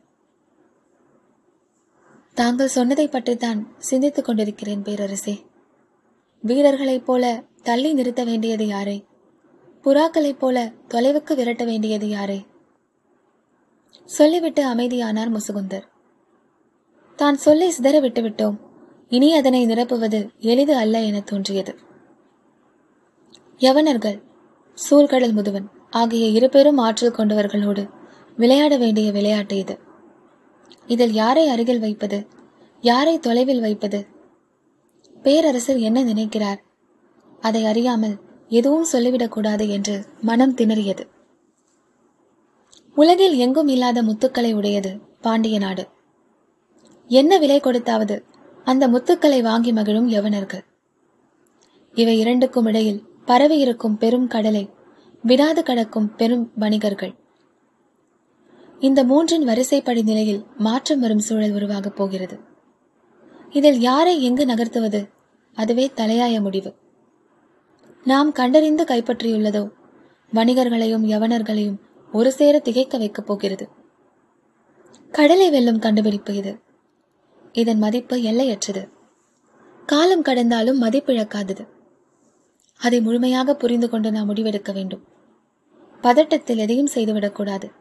தாங்கள் 2.33 2.67
சொன்னதை 2.67 3.07
பற்றித்தான் 3.07 3.73
சிந்தித்துக் 3.77 4.25
கொண்டிருக்கிறேன் 4.25 4.81
பேரரசே. 4.81 5.50
வீரர்களைப் 6.43 7.05
போல 7.05 7.43
தள்ளி 7.63 7.93
நிறுத்த 7.93 8.23
வேண்டியது 8.23 8.67
யாரை? 8.67 9.05
புறாக்களைப் 9.83 10.39
போல 10.39 10.71
தொலைவுக்கு 10.87 11.35
விரட்ட 11.35 11.63
வேண்டியது 11.63 12.09
யாரை? 12.09 12.45
சொல்லிவிட்டு 14.05 14.73
அமைதியானார் 14.73 15.37
முசுகுந்தர். 15.37 15.81
தான் 17.15 17.37
சொல்லி 17.37 17.67
சிதற 17.67 17.99
விட்டுவிட்டோம். 17.99 18.57
இனி 19.09 19.33
அதனை 19.33 19.65
நிரப்புவது 19.65 20.29
எளிது 20.37 20.75
அல்ல 20.75 21.01
என 21.01 21.21
தோன்றியது. 21.21 21.75
யவனர்கள் 23.59 24.23
சூழ்கடல் 24.89 25.31
முதுவன் 25.31 25.65
ஆகிய 25.89 26.27
இரு 26.27 26.49
பெரும் 26.49 26.77
ஆற்றல் 26.77 27.11
கொண்டவர்களோடு 27.11 27.89
விளையாட 28.35 28.77
வேண்டிய 28.77 29.11
விளையாட்டு 29.11 29.57
இது. 29.57 29.79
இதில் 30.87 31.13
யாரை 31.13 31.47
அருகில் 31.47 31.79
வைப்பது? 31.79 32.27
யாரை 32.81 33.19
தொலைவில் 33.19 33.59
வைப்பது? 33.59 34.10
பேரரசர் 35.21 35.79
என்ன 35.79 36.03
நினைக்கிறார்? 36.03 36.63
அதை 37.39 37.65
அறியாமல் 37.65 38.15
எதுவும் 38.49 38.87
சொல்லிவிடக்கூடாது 38.93 39.67
என்று 39.69 40.05
மனம் 40.21 40.55
திணறியது. 40.55 41.03
உலகில் 42.95 43.35
எங்கும் 43.35 43.67
இல்லாத 43.67 44.03
முத்துக்களை 44.03 44.53
உடையது 44.53 44.99
பாண்டிய 45.21 45.59
நாடு. 45.59 45.87
என்ன 47.07 47.37
விலை 47.37 47.59
கொடுத்தாவது 47.59 48.23
அந்த 48.63 48.87
முத்துக்களை 48.87 49.41
வாங்கி 49.41 49.71
மகிழும் 49.71 50.09
யவனர்கள்? 50.09 50.65
இவை 51.93 52.19
இரண்டுக்கும் 52.19 52.65
இடையில் 52.65 53.03
பரவி 53.25 53.57
இருக்கும் 53.57 53.97
பெரும் 53.97 54.27
கடலை 54.27 54.69
விடாது 55.23 55.63
கடக்கும் 55.63 56.15
பெரும் 56.15 56.51
வணிகர்கள். 56.55 57.13
இந்த 58.79 59.03
மூன்றின் 59.03 59.43
வரிசைப்படி 59.43 60.03
நிலையில் 60.03 60.45
மாற்றம் 60.57 60.99
வரும் 60.99 61.19
சூழல் 61.19 61.51
உருவாகப் 61.51 61.95
போகிறது. 61.95 62.37
இதில் 63.51 63.79
யாரை 63.79 64.23
எங்கு 64.23 64.45
நகர்த்துவது? 64.45 65.09
அதுவே 65.53 65.91
தலையாய 65.95 66.41
முடிவு. 66.41 66.75
நாம் 68.03 68.31
கண்டறிந்து 68.31 68.83
கைப்பற்றியுள்ளதோ? 68.83 69.69
வணிகர்களையும் 70.33 71.05
யவனர்களையும் 71.05 71.77
ஒரு 72.11 72.31
சேர 72.31 72.59
திகைக்க 72.59 72.97
வைக்கப் 72.97 73.27
போகிறது. 73.27 73.69
கடலை 75.11 75.49
வெல்லும் 75.49 75.79
கண்டுபிடிப்பு 75.79 76.35
இது. 76.35 76.59
இதன் 77.51 77.77
மதிப்பு 77.77 78.21
எல்லையற்றது. 78.21 78.89
காலம் 79.85 80.23
கடந்தாலும் 80.23 80.81
மதிப்பிழக்காதது. 80.81 81.67
அதை 82.77 83.01
முழுமையாக 83.01 83.55
புரிந்து 83.55 83.89
கொண்டு 83.89 84.11
நாம் 84.11 84.35
முடிவெடுக்க 84.35 84.73
வேண்டும். 84.73 85.03
பதட்டத்தில் 86.01 86.57
எதையும் 86.57 86.89
செய்துவிடக்கூடாது 86.93 87.71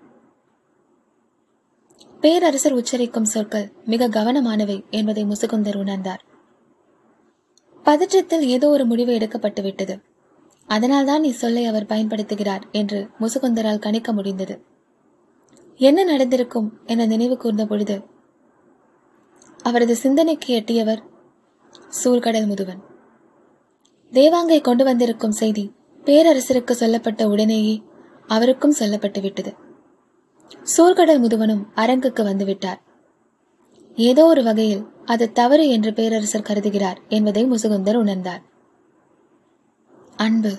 பேரரசர் 2.20 2.72
உச்சரிக்கும் 2.72 3.30
சொற்கள் 3.32 3.72
மிக 3.84 4.08
கவனமானவை 4.08 4.76
என்பதை 4.90 5.22
முசுகுந்தர் 5.24 5.78
உணர்ந்தார். 5.82 6.22
பதற்றத்தில் 7.86 8.44
ஏதோ 8.46 8.68
ஒரு 8.68 8.84
முடிவு 8.86 9.12
எடுக்கப்பட்டு 9.18 9.62
விட்டது 9.62 9.94
அதனால்தான் 10.68 11.22
இச்சொல்லை 11.22 11.62
அவர் 11.66 11.86
பயன்படுத்துகிறார் 11.86 12.64
என்று 12.72 12.98
முசுகுந்தரால் 13.20 13.78
கணிக்க 13.78 14.12
முடிந்தது. 14.12 14.64
என்ன 15.80 16.04
நடந்திருக்கும் 16.04 16.68
என 16.86 17.06
நினைவு 17.06 17.36
கூர்ந்த 17.36 17.66
பொழுது 17.66 17.96
அவரது 19.62 19.96
சிந்தனைக்கு 19.96 20.50
எட்டியவர் 20.54 21.02
சூழ்கடல் 22.04 22.48
முதுவன். 22.50 22.80
தேவாங்கை 24.12 24.60
கொண்டு 24.60 24.84
வந்திருக்கும் 24.84 25.38
செய்தி 25.40 25.64
பேரரசருக்கு 26.04 26.70
சொல்லப்பட்ட 26.70 27.28
உடனேயே 27.28 27.82
அவருக்கும் 28.26 28.78
சொல்லப்பட்டு 28.78 29.20
விட்டது 29.20 29.52
சூர்கடல் 30.76 31.20
முதுவனும் 31.20 31.64
அரங்குக்கு 31.74 32.22
வந்துவிட்டார். 32.24 32.80
ஏதோ 33.94 34.24
ஒரு 34.24 34.42
வகையில் 34.42 34.84
அது 35.04 35.32
தவறு 35.32 35.68
என்று 35.68 35.92
பேரரசர் 35.92 36.48
கருதுகிறார் 36.48 36.98
என்பதை 37.08 37.44
முசுகுந்தர் 37.44 37.96
உணர்ந்தார். 37.96 38.42
அன்பு 40.16 40.52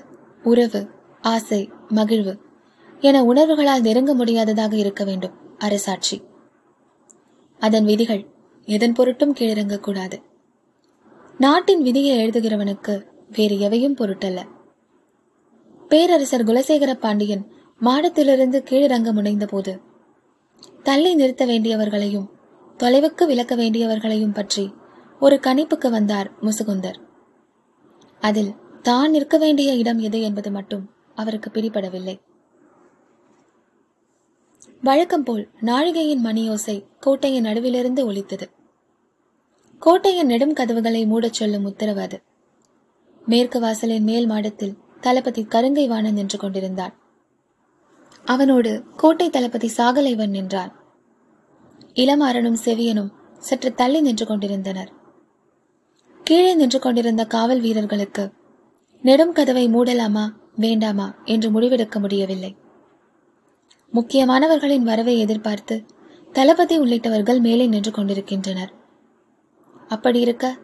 உறவு 0.44 0.88
ஆசை 1.22 1.70
மகிழ்வு 1.90 2.38
என 3.00 3.24
உணர்வுகளால் 3.24 3.82
நெருங்க 3.82 4.14
முடியாததாக 4.14 4.76
இருக்க 4.76 5.04
வேண்டும் 5.04 5.32
அரசாட்சி. 5.58 6.22
அதன் 7.60 7.86
விதிகள் 7.86 8.28
எதன் 8.66 8.94
பொருட்டும் 8.94 9.34
கீழிறங்கக்கூடாது 9.34 10.18
நாட்டின் 11.38 11.82
விதியை 11.82 12.28
எழுதுகிறவனுக்கு 12.28 13.06
வேறு 13.30 13.60
எவையும் 13.60 13.96
பொருட்டல்ல. 13.96 14.40
பேரரசர் 15.90 16.44
குலசேகர 16.44 16.94
பாண்டியன் 16.94 17.52
மாடத்திலிருந்து 17.82 18.64
கீழிறங்க 18.70 19.12
முனைந்த 19.12 19.46
போது 19.46 19.80
தள்ளி 20.84 21.16
நிறுத்த 21.16 21.46
வேண்டியவர்களையும் 21.46 22.28
தொலைவுக்கு 22.78 23.26
விளக்க 23.26 23.56
வேண்டியவர்களையும் 23.56 24.34
பற்றி 24.34 24.74
ஒரு 25.20 25.40
கணிப்புக்கு 25.44 25.90
வந்தார் 25.90 26.32
முசுகுந்தர். 26.42 26.96
அதில் 28.20 28.56
தான் 28.82 29.12
நிற்க 29.12 29.38
வேண்டிய 29.38 29.74
இடம் 29.74 30.00
எது 30.00 30.22
என்பது 30.22 30.52
மட்டும் 30.52 30.90
அவருக்கு 31.16 31.50
பிடிபடவில்லை. 31.50 32.20
வழக்கம் 34.82 35.24
போல் 35.24 35.50
நாழிகையின் 35.62 36.26
மணியோசை 36.26 36.86
கோட்டையின் 37.00 37.46
நடுவிலிருந்து 37.46 38.06
ஒலித்தது. 38.06 38.50
கோட்டையின் 39.80 40.26
நெடும் 40.26 40.54
கதவுகளை 40.54 41.06
மூடச் 41.06 41.34
சொல்லும் 41.34 41.64
உத்தரவு 41.64 42.02
அது. 42.02 42.22
மேற்கு 43.26 43.60
வாசலின் 43.60 44.04
மேல் 44.04 44.26
மாடத்தில் 44.26 44.78
தளபதி 45.02 45.44
கருங்கை 45.44 45.88
வாணன் 45.88 46.14
நின்று 46.14 46.38
கொண்டிருந்தான் 46.38 47.00
அவனோடு 48.26 48.84
கோட்டை 48.96 49.30
தளபதி 49.30 49.72
சாகலைவன் 49.78 50.30
நின்றான். 50.30 50.80
இளமாறனும் 51.94 52.58
செவியனும் 52.66 53.10
சற்று 53.40 53.74
தள்ளி 53.74 54.02
நின்று 54.02 54.26
கொண்டிருந்தனர். 54.26 54.92
கீழே 56.24 56.54
நின்று 56.54 56.80
கொண்டிருந்த 56.80 57.26
காவல் 57.26 57.60
வீரர்களுக்கு 57.60 58.32
நெடும் 59.02 59.34
கதவை 59.34 59.68
மூடலாமா 59.68 60.30
வேண்டாமா? 60.56 61.16
என்று 61.26 61.50
முடிவெடுக்க 61.50 62.00
முடியவில்லை. 62.00 62.56
முக்கியமானவர்களின் 63.94 64.82
வரவை 64.82 65.20
எதிர்பார்த்து 65.20 65.86
தளபதி 66.32 66.80
உள்ளிட்டவர்கள் 66.80 67.40
மேலே 67.40 67.68
நின்று 67.68 67.92
கொண்டிருக்கின்றனர். 67.92 68.74
அப்படி 69.88 70.20
இருக்க 70.20 70.58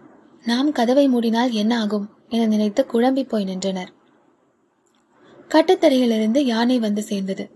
நாம் 0.46 0.72
கதவை 0.72 1.08
மூடினால் 1.08 1.52
என்ன 1.52 1.80
ஆகும்? 1.80 2.10
என 2.28 2.46
நினைத்து 2.46 2.86
குழம்பி 2.92 3.28
போய் 3.28 3.44
நின்றனர். 3.44 3.97
கட்டுத்தரையிலிருந்து 5.50 6.38
யானை 6.38 6.80
வந்து 6.80 7.04
சேர்ந்தது. 7.04 7.52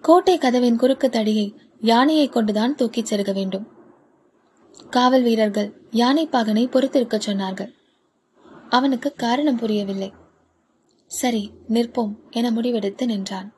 கோட்டை 0.00 0.38
கதவின் 0.38 0.76
குறுக்கு 0.76 1.08
தடியை 1.08 1.54
யானையை 1.80 2.28
கொண்டுதான் 2.28 2.74
தூக்கிச் 2.74 3.14
செருக 3.14 3.32
வேண்டும். 3.32 3.68
காவல் 4.90 5.22
வீரர்கள் 5.22 5.80
யானை 5.90 6.28
பாகனை 6.28 6.66
பொறுத்திருக்கச் 6.66 7.30
சொன்னார்கள். 7.30 7.72
அவனுக்கு 8.68 9.12
காரணம் 9.12 9.56
புரியவில்லை. 9.56 10.12
சரி 11.06 11.50
நிற்போம் 11.68 12.14
என 12.30 12.50
முடிவெடுத்து 12.50 13.04
நின்றான். 13.04 13.52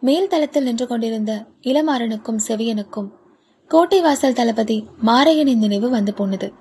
மேல் 0.00 0.28
தளத்தில் 0.28 0.62
நின்று 0.62 0.86
கொண்டிருந்த 0.86 1.46
இளமாறனுக்கும் 1.60 2.38
செவியனுக்கும் 2.48 3.10
கோட்டை 3.68 4.00
வாசல் 4.00 4.32
தளபதி 4.32 4.86
மாரையனின் 5.06 5.56
நினைவு 5.56 5.90
வந்து 5.90 6.14
போனது. 6.14 6.52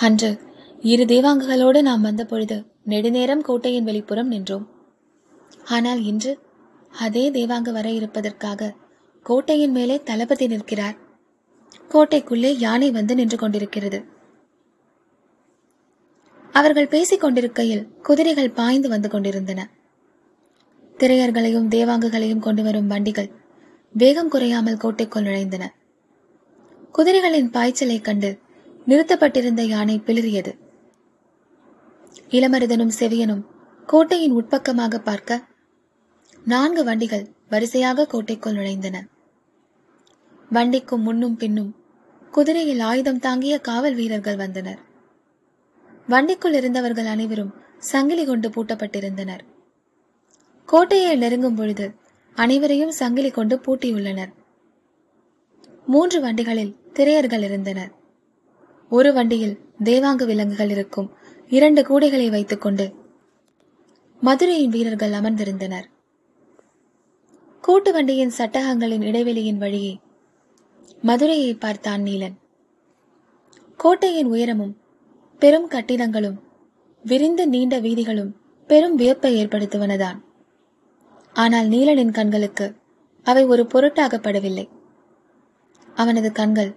அன்று 0.00 0.40
இரு 0.80 1.04
தேவாங்குகளோடு 1.04 1.82
நாம் 1.82 2.00
வந்த 2.00 2.24
பொழுது 2.24 2.71
நெடுநேரம் 2.84 3.42
கோட்டையின் 3.42 3.84
வெளிப்புறம் 3.84 4.22
நின்றோம். 4.22 4.68
ஆனால் 5.64 6.02
இன்று 6.02 6.38
அதே 6.98 7.30
தேவாங்க 7.30 7.72
வர 7.72 7.90
இருப்பதற்காக 7.90 8.74
கோட்டையின் 9.22 9.70
மேலே 9.70 10.02
தளபதி 10.02 10.46
நிற்கிறார். 10.46 10.96
கோட்டைக்குள்ளே 11.88 12.54
யானை 12.58 12.90
வந்து 12.90 13.14
நின்று 13.14 13.36
கொண்டிருக்கிறது. 13.36 14.04
அவர்கள் 16.52 16.88
பேசிக் 16.88 17.20
கொண்டிருக்கையில் 17.20 17.86
குதிரைகள் 17.86 18.50
பாய்ந்து 18.50 18.88
வந்து 18.88 19.08
கொண்டிருந்தன. 19.08 19.70
திரையர்களையும் 20.98 21.68
தேவாங்குகளையும் 21.68 22.38
கொண்டு 22.38 22.62
வரும் 22.62 22.86
வண்டிகள் 22.86 23.30
வேகம் 23.92 24.28
குறையாமல் 24.28 24.76
கோட்டைக்குள் 24.76 25.22
நுழைந்தன. 25.22 25.74
குதிரைகளின் 26.92 27.50
பாய்ச்சலைக் 27.50 28.04
கண்டு 28.04 28.38
நிறுத்தப்பட்டிருந்த 28.86 29.62
யானை 29.62 30.02
பிளிறியது. 30.06 30.61
இளமருதனும் 32.32 32.92
செவியனும் 32.98 33.42
கோட்டையின் 33.86 34.36
உட்பக்கமாக 34.36 34.98
பார்க்க 34.98 35.44
நான்கு 36.44 36.84
வண்டிகள் 36.84 37.24
வரிசையாக 37.48 38.06
கோட்டைக்குள் 38.06 38.54
நுழைந்தன. 38.54 38.96
வண்டிக்கும் 40.50 41.04
முன்னும் 41.06 41.36
பின்னும் 41.36 41.70
குதிரையில் 42.30 42.80
ஆயுதம் 42.80 43.18
தாங்கிய 43.18 43.58
காவல் 43.58 43.94
வீரர்கள் 43.94 44.36
வந்தனர். 44.36 44.80
வண்டிக்குள் 46.08 46.52
இருந்தவர்கள் 46.52 47.06
அனைவரும் 47.06 47.52
சங்கிலி 47.78 48.24
கொண்டு 48.24 48.48
பூட்டப்பட்டிருந்தனர். 48.48 49.42
கோட்டையை 50.68 51.16
நெருங்கும் 51.16 51.54
பொழுது 51.54 51.94
அனைவரையும் 52.36 52.90
சங்கிலி 52.90 53.30
கொண்டு 53.30 53.56
பூட்டியுள்ளனர். 53.56 54.32
மூன்று 55.86 56.20
வண்டிகளில் 56.20 56.76
திரையர்கள் 56.92 57.42
இருந்தனர். 57.42 57.92
ஒரு 58.88 59.12
வண்டியில் 59.12 59.58
தேவாங்கு 59.84 60.24
விலங்குகள் 60.24 60.68
இருக்கும். 60.68 61.10
இரண்டு 61.52 61.82
கூடைகளை 61.82 62.30
வைத்துக்கொண்டு 62.30 62.94
மதுரையின் 64.20 64.68
வீரர்கள் 64.68 65.10
அமர்ந்திருந்தனர். 65.10 65.84
கூட்டு 67.60 67.92
வண்டியின் 67.92 68.32
சட்டகங்களின் 68.38 69.04
இடைவெளியின் 69.10 69.56
வழியே 69.56 70.00
மதுரையை 71.02 71.54
பார்த்தான் 71.54 72.02
நீலன் 72.02 72.36
கோட்டையின் 73.76 74.26
உயரமும் 74.26 74.76
பெரும் 75.38 75.68
கட்டிடங்களும் 75.68 76.38
விரிந்த 77.02 77.46
நீண்ட 77.46 77.78
வீதிகளும் 77.78 78.36
பெரும் 78.66 78.94
வியப்பை 78.94 79.46
ஏற்படுத்துவனதான். 79.46 80.18
ஆனால் 81.32 81.68
நீலனின் 81.68 82.12
கண்களுக்கு 82.12 82.76
அவை 83.22 83.44
ஒரு 83.44 83.66
பொருட்டாகப்படவில்லை. 83.74 84.68
அவனது 85.94 86.32
கண்கள் 86.32 86.76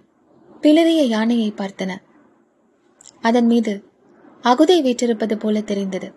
பிளறிய 0.62 1.02
யானையை 1.02 1.52
பார்த்தன. 1.56 1.96
அதன் 3.20 3.46
மீது 3.46 3.85
அகுதை 4.46 4.82
வீற்றிருப்பது 4.82 5.38
போல 5.38 5.60
தெரிந்தது. 5.60 6.12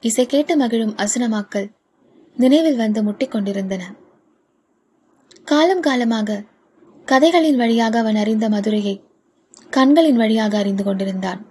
இசை 0.00 0.26
கேட்டு 0.26 0.56
மகிழும் 0.56 0.94
அசுனமாக்கள் 0.96 1.70
நினைவில் 2.36 2.76
வந்து 2.76 3.02
முட்டிக்கொண்டிருந்தன 3.02 3.82
காலம் 5.44 5.80
காலமாக 5.80 6.44
கதைகளின் 7.04 7.56
வழியாக 7.56 7.98
அவன் 7.98 8.16
அறிந்த 8.16 8.48
மதுரையை 8.48 9.02
கண்களின் 9.70 10.16
வழியாக 10.16 10.58
அறிந்து 10.58 10.84
கொண்டிருந்தான். 10.84 11.46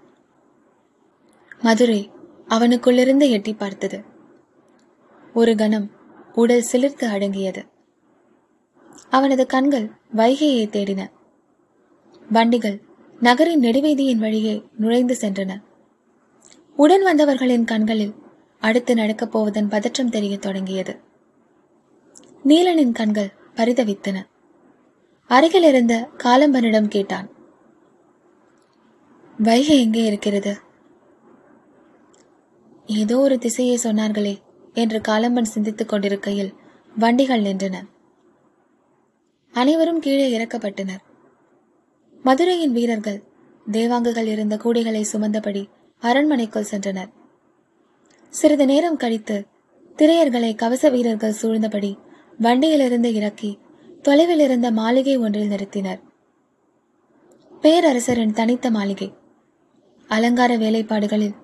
மதுரை 1.61 2.11
அவனுக்குள்ளிருந்து 2.49 3.29
எட்டி 3.29 3.53
பார்த்தது. 3.53 4.03
ஒரு 5.33 5.55
கணம் 5.55 5.91
உடல் 6.33 6.65
சிலிர்த்து 6.71 7.05
அடங்கியது. 7.05 7.65
அவனது 9.09 9.45
கண்கள் 9.45 9.91
வைகையை 10.15 10.67
தேடின. 10.67 11.07
வண்டிகள் 12.31 12.81
நகரின் 13.19 13.61
நெடுவீதியின் 13.61 14.17
வழியே 14.17 14.63
நுழைந்து 14.77 15.17
சென்றன. 15.21 15.61
உடன் 16.75 17.03
வந்தவர்களின் 17.03 17.63
கண்களில் 17.63 18.13
அடுத்து 18.59 18.95
நடக்கப் 18.95 19.31
போவதன் 19.31 19.67
பதற்றம் 19.67 20.09
தெரிய 20.09 20.37
தொடங்கியது. 20.37 20.99
நீலனின் 22.45 22.91
கண்கள் 22.91 23.33
பரிதவித்தன. 23.55 24.27
அருகில் 25.27 25.63
இருந்த 25.63 26.09
காலம்பனிடம் 26.17 26.87
கேட்டான். 26.87 27.29
வைகை 29.37 29.81
எங்கே 29.81 30.03
இருக்கிறது? 30.03 30.57
ஏதோ 32.85 33.17
ஒரு 33.17 33.39
திசையை 33.39 33.79
சொன்னார்களே 33.83 34.37
என்று 34.73 35.01
காலம்பன் 35.07 35.41
சிந்தித்துக் 35.41 35.89
கொண்டிருக்கையில் 35.89 36.53
வண்டிகள் 36.97 37.41
நின்றன. 37.41 37.75
அனைவரும் 39.51 39.99
கீழே 39.99 40.37
இறக்கப்பட்டனர். 40.37 41.05
மதுரையின் 42.27 42.71
வீரர்கள் 42.71 43.23
தேவாங்குகள் 43.71 44.25
இருந்த 44.25 44.55
கூடைகளை 44.55 45.03
சுமந்தபடி 45.11 45.65
அரண்மனைக்குள் 45.99 46.67
சென்றனர். 46.71 47.09
சிறிது 48.29 48.65
நேரம் 48.65 48.97
கழித்து 48.97 49.45
திரையர்களை 49.97 50.55
கவச 50.55 50.89
வீரர்கள் 50.89 51.37
சூழ்ந்தபடி 51.41 51.97
வண்டியிலிருந்து 52.37 53.13
இறக்கி 53.13 53.59
தொலைவில் 54.01 54.39
இருந்த 54.39 54.71
மாளிகை 54.71 55.17
ஒன்றில் 55.17 55.47
நிறுத்தினர். 55.47 55.99
பேரரசரின் 57.61 58.33
தனித்த 58.33 58.71
மாளிகை. 58.71 59.13
அலங்கார 60.07 60.57
வேலைப்பாடுகளில் 60.57 61.35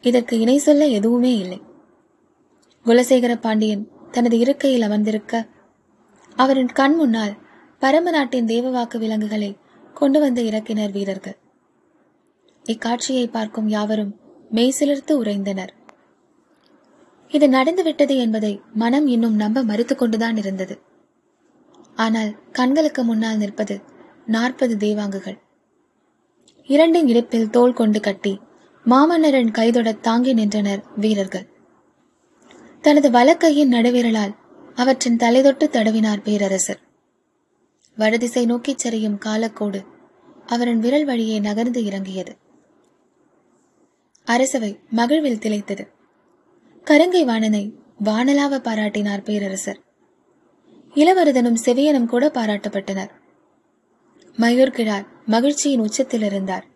இதற்கு 0.00 0.38
இணை 0.38 0.58
சொல்ல 0.58 0.86
எதுவுமே 0.86 1.36
இல்லை. 1.36 1.60
குலசேகர 2.86 3.36
பாண்டியன் 3.36 3.88
தனது 4.10 4.38
இருக்கையில் 4.38 4.82
அமர்ந்திருக்க 4.82 5.46
அவரின் 6.36 6.68
கண் 6.68 6.94
முன்னால் 6.94 7.34
பரம 7.78 8.10
நாட்டின் 8.10 8.46
தேவவாக்கு 8.46 8.98
விலங்குகளை 8.98 9.56
கொண்டு 9.92 10.20
வந்து 10.20 10.42
இறக்கினர் 10.42 10.92
வீரர்கள். 10.92 11.36
இக்காட்சியை 12.64 13.26
பார்க்கும் 13.26 13.68
யாவரும் 13.68 14.16
மெய்சிலிர்த்து 14.50 15.12
உறைந்தனர். 15.22 15.72
இது 17.28 17.48
நடந்துவிட்டது 17.48 18.16
என்பதை 18.16 18.60
மனம் 18.74 19.06
இன்னும் 19.06 19.34
நம்ப 19.34 19.62
மறுத்து 19.62 19.94
கொண்டுதான் 19.96 20.36
இருந்தது. 20.36 20.74
ஆனால் 21.94 22.50
கண்களுக்கு 22.50 23.04
முன்னால் 23.04 23.36
நிற்பது 23.36 23.80
நாற்பது 24.26 24.76
தேவாங்குகள். 24.76 25.38
இரண்டின் 26.68 27.08
இடுப்பில் 27.08 27.50
தோள் 27.50 27.72
கொண்டு 27.72 28.00
கட்டி 28.00 28.40
மாமன்னரின் 28.86 29.50
கைதொட 29.50 30.00
தாங்கி 30.00 30.32
நின்றனர் 30.32 30.84
வீரர்கள். 30.96 31.46
தனது 32.80 33.10
வலக்கையின் 33.10 33.72
நடுவிரலால் 33.72 34.32
அவற்றின் 34.74 35.16
தலைதொட்டு 35.16 35.66
தடவினார் 35.70 36.22
பேரரசர். 36.22 36.80
வடதிசை 37.96 38.46
நோக்கிச் 38.46 38.86
சரியும் 38.86 39.18
காலக்கோடு 39.18 39.84
அவரின் 40.46 40.78
விரல் 40.78 41.04
வழியே 41.04 41.38
நகர்ந்து 41.38 41.84
இறங்கியது. 41.84 42.36
அரசவை 44.24 44.78
மகிழ்வில் 44.96 45.42
திளைத்தது. 45.44 45.88
கருங்கை 46.84 47.24
வாணனை 47.24 47.74
வானலாவ 48.04 48.58
பாராட்டினார் 48.58 49.22
பேரரசர். 49.22 49.80
இளவரதனும் 50.94 51.56
செவியனும் 51.64 52.06
கூட 52.06 52.30
பாராட்டப்பட்டனர். 52.34 53.10
மயூர்கிழார் 54.36 55.06
மகிழ்ச்சியின் 55.26 55.80
உச்சத்தில் 55.80 56.22
இருந்தார். 56.22 56.66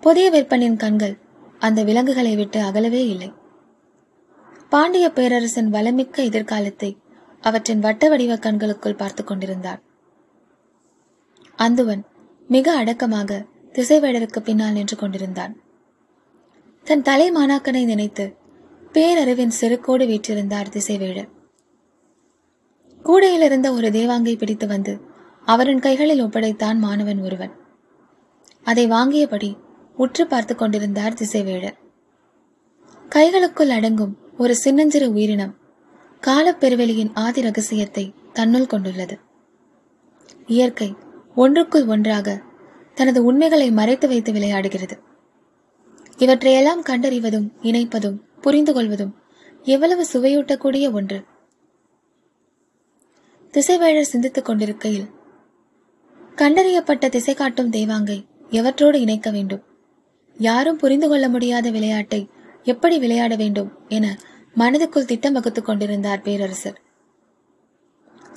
புதிய 0.00 0.30
விற்பனின் 0.30 0.76
கண்கள் 0.76 1.18
அந்த 1.58 1.82
விலங்குகளை 1.82 2.36
விட்டு 2.36 2.60
அகலவே 2.62 3.08
இல்லை. 3.08 3.32
பாண்டிய 4.68 5.10
பேரரசன் 5.10 5.70
வளமிக்க 5.70 6.22
எதிர்காலத்தை 6.22 6.96
அவற்றின் 7.40 7.78
வட்ட 7.78 8.08
வடிவ 8.08 8.34
கண்களுக்குள் 8.34 8.96
பார்த்து 8.96 9.24
கொண்டிருந்தார். 9.24 9.82
அந்துவன் 11.58 12.02
மிக 12.48 12.72
அடக்கமாக 12.72 13.46
திசைவேடருக்கு 13.72 14.40
பின்னால் 14.40 14.72
நின்று 14.72 14.96
கொண்டிருந்தான். 14.96 15.54
தன் 16.84 17.02
தலை 17.02 17.32
மாணாக்கனை 17.32 17.84
நினைத்து 17.84 18.36
பேரறிவின் 18.92 19.56
செருக்கோடு 19.60 20.04
வீற்றிருந்தார் 20.06 20.72
திசைவேடர். 20.76 21.28
கூடையில் 23.02 23.42
இருந்த 23.42 23.72
ஒரு 23.72 23.90
தேவாங்கை 23.90 24.34
பிடித்து 24.38 24.66
வந்து 24.66 25.00
அவரின் 25.46 25.78
கைகளில் 25.78 26.22
ஒப்படைத்தான் 26.22 26.78
மாணவன் 26.78 27.20
ஒருவன். 27.20 27.52
அதை 28.64 28.84
வாங்கியபடி 28.90 29.50
உற்று 29.96 30.26
பார்த்து 30.26 30.54
கொண்டிருந்தார் 30.54 31.14
திசைவேடர். 31.14 31.76
கைகளுக்குள் 33.08 33.68
அடங்கும் 33.68 34.14
ஒரு 34.38 34.56
சின்னஞ்சிறு 34.56 35.12
உயிரினம் 35.12 35.54
காலப்பெருவெளியின் 36.22 37.12
ஆதி 37.14 37.40
ரகசியத்தை 37.40 38.04
தன்னுள் 38.32 38.66
கொண்டுள்ளது. 38.66 39.16
இயற்கை 40.46 40.90
ஒன்றுக்குள் 41.38 41.86
ஒன்றாக 41.86 42.42
தனது 42.94 43.24
உண்மைகளை 43.24 43.70
மறைத்து 43.70 44.08
வைத்து 44.08 44.32
விளையாடுகிறது. 44.32 44.98
இவற்றையெல்லாம் 46.16 46.84
கண்டறிவதும் 46.84 47.50
இணைப்பதும் 47.62 48.16
புரிந்து 48.40 48.72
கொள்வதும் 48.72 49.16
எவ்வளவு 49.62 50.06
சுவையூட்டக்கூடிய 50.12 50.92
ஒன்று. 50.92 51.24
திசைவேழர் 53.52 54.10
சிந்தித்துக் 54.12 54.44
கொண்டிருக்கையில் 54.44 55.10
கண்டறியப்பட்ட 56.36 57.08
திசை 57.08 57.34
காட்டும் 57.34 57.70
தெய்வாங்கை 57.70 58.26
எவற்றோடு 58.50 58.94
இணைக்க 58.94 59.30
வேண்டும்? 59.30 59.62
யாரும் 60.36 60.76
புரிந்து 60.76 61.08
கொள்ள 61.08 61.28
முடியாத 61.28 61.70
விளையாட்டை 61.70 62.28
எப்படி 62.62 62.98
விளையாட 62.98 63.36
வேண்டும் 63.36 63.72
என 63.88 64.18
மனதுக்குள் 64.56 65.04
திட்டம் 65.04 65.32
வகுத்துக் 65.32 65.64
கொண்டிருந்தார் 65.64 66.22
பேரரசர். 66.22 66.80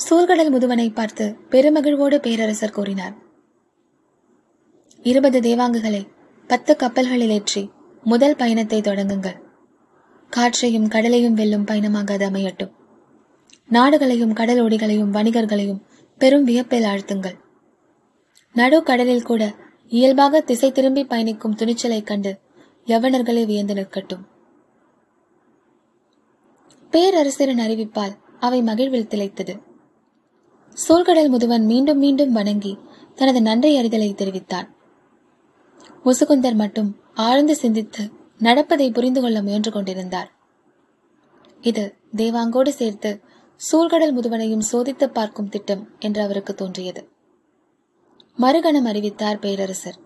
சூழ்கடல் 0.10 0.52
முதுவனை 0.52 0.94
பார்த்து 0.94 1.36
பெருமகிழ்வோடு 1.50 2.18
பேரரசர் 2.18 2.72
கூறினார். 2.72 3.16
இருபது 5.04 5.40
தேவாங்குகளை 5.40 6.08
பத்து 6.48 6.76
கப்பல்களில் 6.76 7.30
ஏற்றி 7.30 7.70
முதல் 8.04 8.36
பயணத்தை 8.36 8.82
தொடங்குங்கள். 8.82 9.38
காற்றையும் 10.30 10.88
கடலையும் 10.88 11.34
வெல்லும் 11.34 11.64
பயணமாக 11.64 12.14
அது 12.14 12.30
அமையட்டும். 12.30 12.72
நாடுகளையும் 13.68 14.34
கடல் 14.34 14.62
ஒடிகளையும் 14.64 15.14
வணிகர்களையும் 15.14 15.82
பெரும் 16.18 16.44
வியப்பில் 16.44 16.84
ஆழ்த்துங்கள். 16.84 17.38
நடு 18.54 18.84
கடலில் 18.84 19.24
கூட 19.24 19.54
இயல்பாக 19.90 20.42
திசை 20.42 20.72
திரும்பி 20.72 21.04
பயணிக்கும் 21.04 21.56
துணிச்சலைக் 21.56 22.04
கண்டு 22.04 22.40
யவனர்களே 22.86 23.46
வியந்து 23.46 23.74
நிற்கட்டும். 23.74 24.24
பேரரசரின் 26.92 27.64
அறிவிப்பால் 27.66 28.16
அவை 28.40 28.62
மகிழ்வில் 28.62 29.12
திளைத்தது. 29.14 29.70
சோழ்கடல் 30.74 31.30
முதுவன் 31.30 31.64
மீண்டும் 31.64 31.98
மீண்டும் 31.98 32.32
வணங்கி 32.32 32.78
தனது 33.16 33.42
நன்றி 33.42 33.80
அறிதலை 33.82 34.14
தெரிவித்தான். 34.14 34.76
முசுகுந்தர் 36.06 36.54
மட்டும் 36.54 37.00
ஆழ்ந்து 37.14 37.56
சிந்தித்து 37.56 38.10
நடப்பதை 38.40 38.92
புரிந்து 38.92 39.22
கொள்ள 39.22 39.42
முயன்று 39.42 39.72
கொண்டிருந்தார். 39.72 40.32
இது 41.62 41.96
தேவாங்கோடு 42.16 42.70
சேர்த்து 42.70 43.22
சூழ்கடல் 43.72 44.14
முதுவனையும் 44.14 44.62
சோதித்து 44.72 45.06
பார்க்கும் 45.06 45.50
திட்டம் 45.50 45.90
என்று 46.00 46.22
அவருக்கு 46.22 46.54
தோன்றியது. 46.54 47.10
மறுகணம் 48.36 48.86
அறிவித்தார் 48.86 49.40
பேரரசர். 49.40 50.00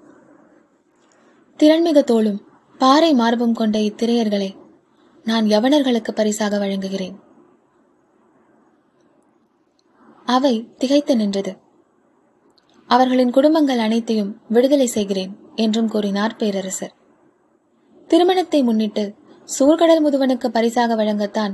திறன்மிக 1.59 2.03
தோளும் 2.03 2.41
பாறை 2.77 3.13
மார்பும் 3.13 3.53
கொண்ட 3.53 3.79
இத்திரையர்களை 3.79 4.55
நான் 5.23 5.45
யவனர்களுக்கு 5.45 6.11
பரிசாக 6.11 6.57
வழங்குகிறேன். 6.57 7.23
அவை 10.25 10.53
திகைத்து 10.77 11.15
நின்றது. 11.15 11.51
அவர்களின் 12.89 13.29
குடும்பங்கள் 13.29 13.77
அனைத்தையும் 13.77 14.31
விடுதலை 14.47 14.87
செய்கிறேன் 14.87 15.33
என்றும் 15.55 15.87
கூறினார் 15.87 16.35
பேரரசர். 16.35 16.93
திருமணத்தை 18.07 18.63
முன்னிட்டு 18.63 19.03
சூழ்கடல் 19.49 20.03
முதுவனுக்கு 20.03 20.47
பரிசாக 20.47 20.95
வழங்கத்தான் 20.95 21.53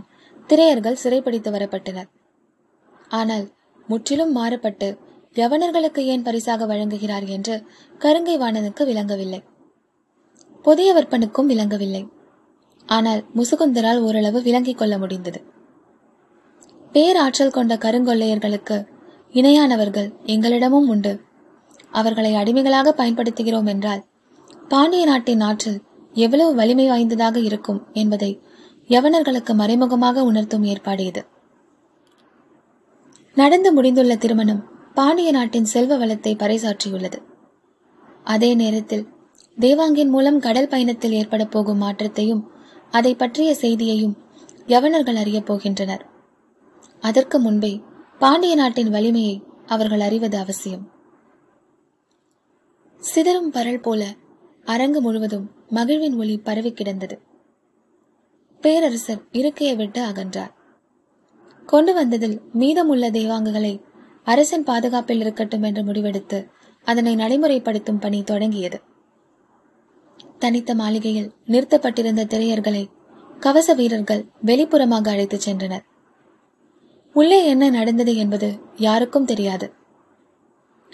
திரையர்கள் 0.49 1.01
சிறைப்பிடித்து 1.03 1.51
வரப்பட்டனர். 1.51 2.09
ஆனால் 3.11 3.45
முற்றிலும் 3.87 4.31
மாறுபட்டு 4.31 4.97
யவனர்களுக்கு 5.35 6.01
ஏன் 6.05 6.21
பரிசாக 6.21 6.65
வழங்குகிறார் 6.65 7.25
என்று 7.27 7.55
கருங்கை 8.01 8.35
வாணனுக்கு 8.37 8.83
விளங்கவில்லை. 8.85 9.41
புதிய 10.61 10.93
விற்பனுக்கும் 10.93 11.49
விளங்கவில்லை. 11.51 12.03
ஆனால் 12.85 13.21
முசுகுந்தரால் 13.35 14.01
ஓரளவு 14.01 14.41
விளங்கிக் 14.41 14.77
கொள்ள 14.77 14.97
முடிந்தது. 14.97 15.39
பேராற்றல் 16.91 17.51
கொண்ட 17.51 17.75
கருங்கொள்ளையர்களுக்கு 17.75 18.85
இணையானவர்கள் 19.33 20.13
எங்களிடமும் 20.25 20.87
உண்டு. 20.87 21.21
அவர்களை 21.91 22.35
அடிமைகளாக 22.35 22.93
பயன்படுத்துகிறோம் 22.97 23.67
என்றால் 23.67 24.05
பாண்டிய 24.67 25.05
நாட்டின் 25.05 25.41
ஆற்றல் 25.41 25.81
எவ்வளவு 26.13 26.55
வலிமை 26.55 26.87
வாய்ந்ததாக 26.87 27.39
இருக்கும் 27.39 27.87
என்பதை 27.93 28.41
யவனர்களுக்கு 28.87 29.53
மறைமுகமாக 29.53 30.23
உணர்த்தும் 30.23 30.63
ஏற்பாடு 30.63 31.05
இது. 31.05 31.25
நடந்து 33.35 33.73
முடிந்துள்ள 33.73 34.17
திருமணம் 34.17 34.63
பாண்டிய 34.93 35.31
நாட்டின் 35.31 35.65
செல்வ 35.65 35.97
வளத்தை 35.97 36.35
பறைசாற்றியுள்ளது. 36.35 37.19
அதே 38.23 38.53
நேரத்தில் 38.53 39.07
தேவாங்கின் 39.59 40.07
மூலம் 40.07 40.39
கடல் 40.39 40.67
பயணத்தில் 40.67 41.11
ஏற்பட 41.11 41.45
போகும் 41.45 41.77
மாற்றத்தையும் 41.77 42.51
அதை 42.91 43.15
பற்றிய 43.15 43.55
செய்தியையும் 43.55 44.17
யவனர்கள் 44.67 45.15
அறியப் 45.15 45.53
போகின்றனர். 45.53 46.09
அதற்கு 47.01 47.39
முன்பே 47.39 47.81
பாண்டிய 48.19 48.55
நாட்டின் 48.55 48.89
வலிமையை 48.89 49.43
அவர்கள் 49.65 49.99
அறிவது 49.99 50.37
அவசியம். 50.37 50.91
சிதறும் 53.01 53.53
பரல் 53.53 53.81
போல 53.81 54.13
அரங்கு 54.65 55.01
முழுவதும் 55.01 55.51
மகிழ்வின் 55.69 56.17
ஒளி 56.17 56.37
பரவி 56.37 56.71
கிடந்தது. 56.71 57.19
பேரரசர் 58.61 59.23
இருக்கையை 59.31 59.75
விட்டு 59.75 60.01
அகன்றார். 60.05 60.53
கொண்டு 61.65 61.93
வந்ததில் 61.93 62.41
மீதமுள்ள 62.53 63.09
தேவாங்குகளை 63.09 63.81
அரசன் 64.23 64.63
பாதுகாப்பில் 64.63 65.19
இருக்கட்டும் 65.19 65.63
என்று 65.63 65.83
முடிவெடுத்து 65.83 66.49
அதனை 66.83 67.15
நடைமுறைப்படுத்தும் 67.15 67.99
பணி 67.99 68.23
தொடங்கியது. 68.23 68.81
தனித்த 70.39 70.75
மாளிகையில் 70.75 71.33
நிறுத்தப்பட்டிருந்த 71.47 72.25
திரையர்களை 72.25 72.89
கவச 73.39 73.73
வீரர்கள் 73.73 74.25
வெளிப்புறமாக 74.45 75.09
அழைத்துச் 75.09 75.49
சென்றனர். 75.49 75.89
உள்ளே 77.13 77.47
என்ன 77.47 77.69
நடந்தது 77.69 78.15
என்பது 78.15 78.59
யாருக்கும் 78.75 79.25
தெரியாது. 79.25 79.73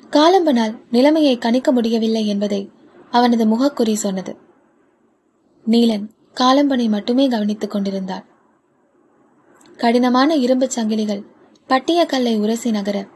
காலம்பனால் 0.09 0.81
நிலைமையை 0.91 1.37
கணிக்க 1.37 1.71
முடியவில்லை 1.71 2.27
என்பதை 2.27 2.71
அவனது 3.11 3.45
முகக்குறி 3.45 3.93
சொன்னது. 3.93 4.37
நீலன் 5.67 6.09
காலம்பனை 6.33 6.89
மட்டுமே 6.89 7.27
கவனித்துக் 7.27 7.71
கொண்டிருந்தான் 7.71 8.25
கடினமான 9.77 10.35
இரும்புச் 10.35 10.79
சங்கிலிகள் 10.79 11.25
பட்டிய 11.67 12.05
கல்லை 12.05 12.37
உரசி 12.37 12.71
நகர 12.71 13.07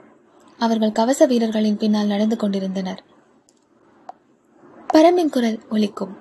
அவர்கள் 0.58 0.92
கவச 0.92 1.26
வீரர்களின் 1.26 1.78
பின்னால் 1.78 2.08
நடந்து 2.08 2.38
கொண்டிருந்தனர். 2.38 3.04
பரம்பின் 4.94 5.30
குரல் 5.30 5.60
ஒலிக்கும். 5.70 6.21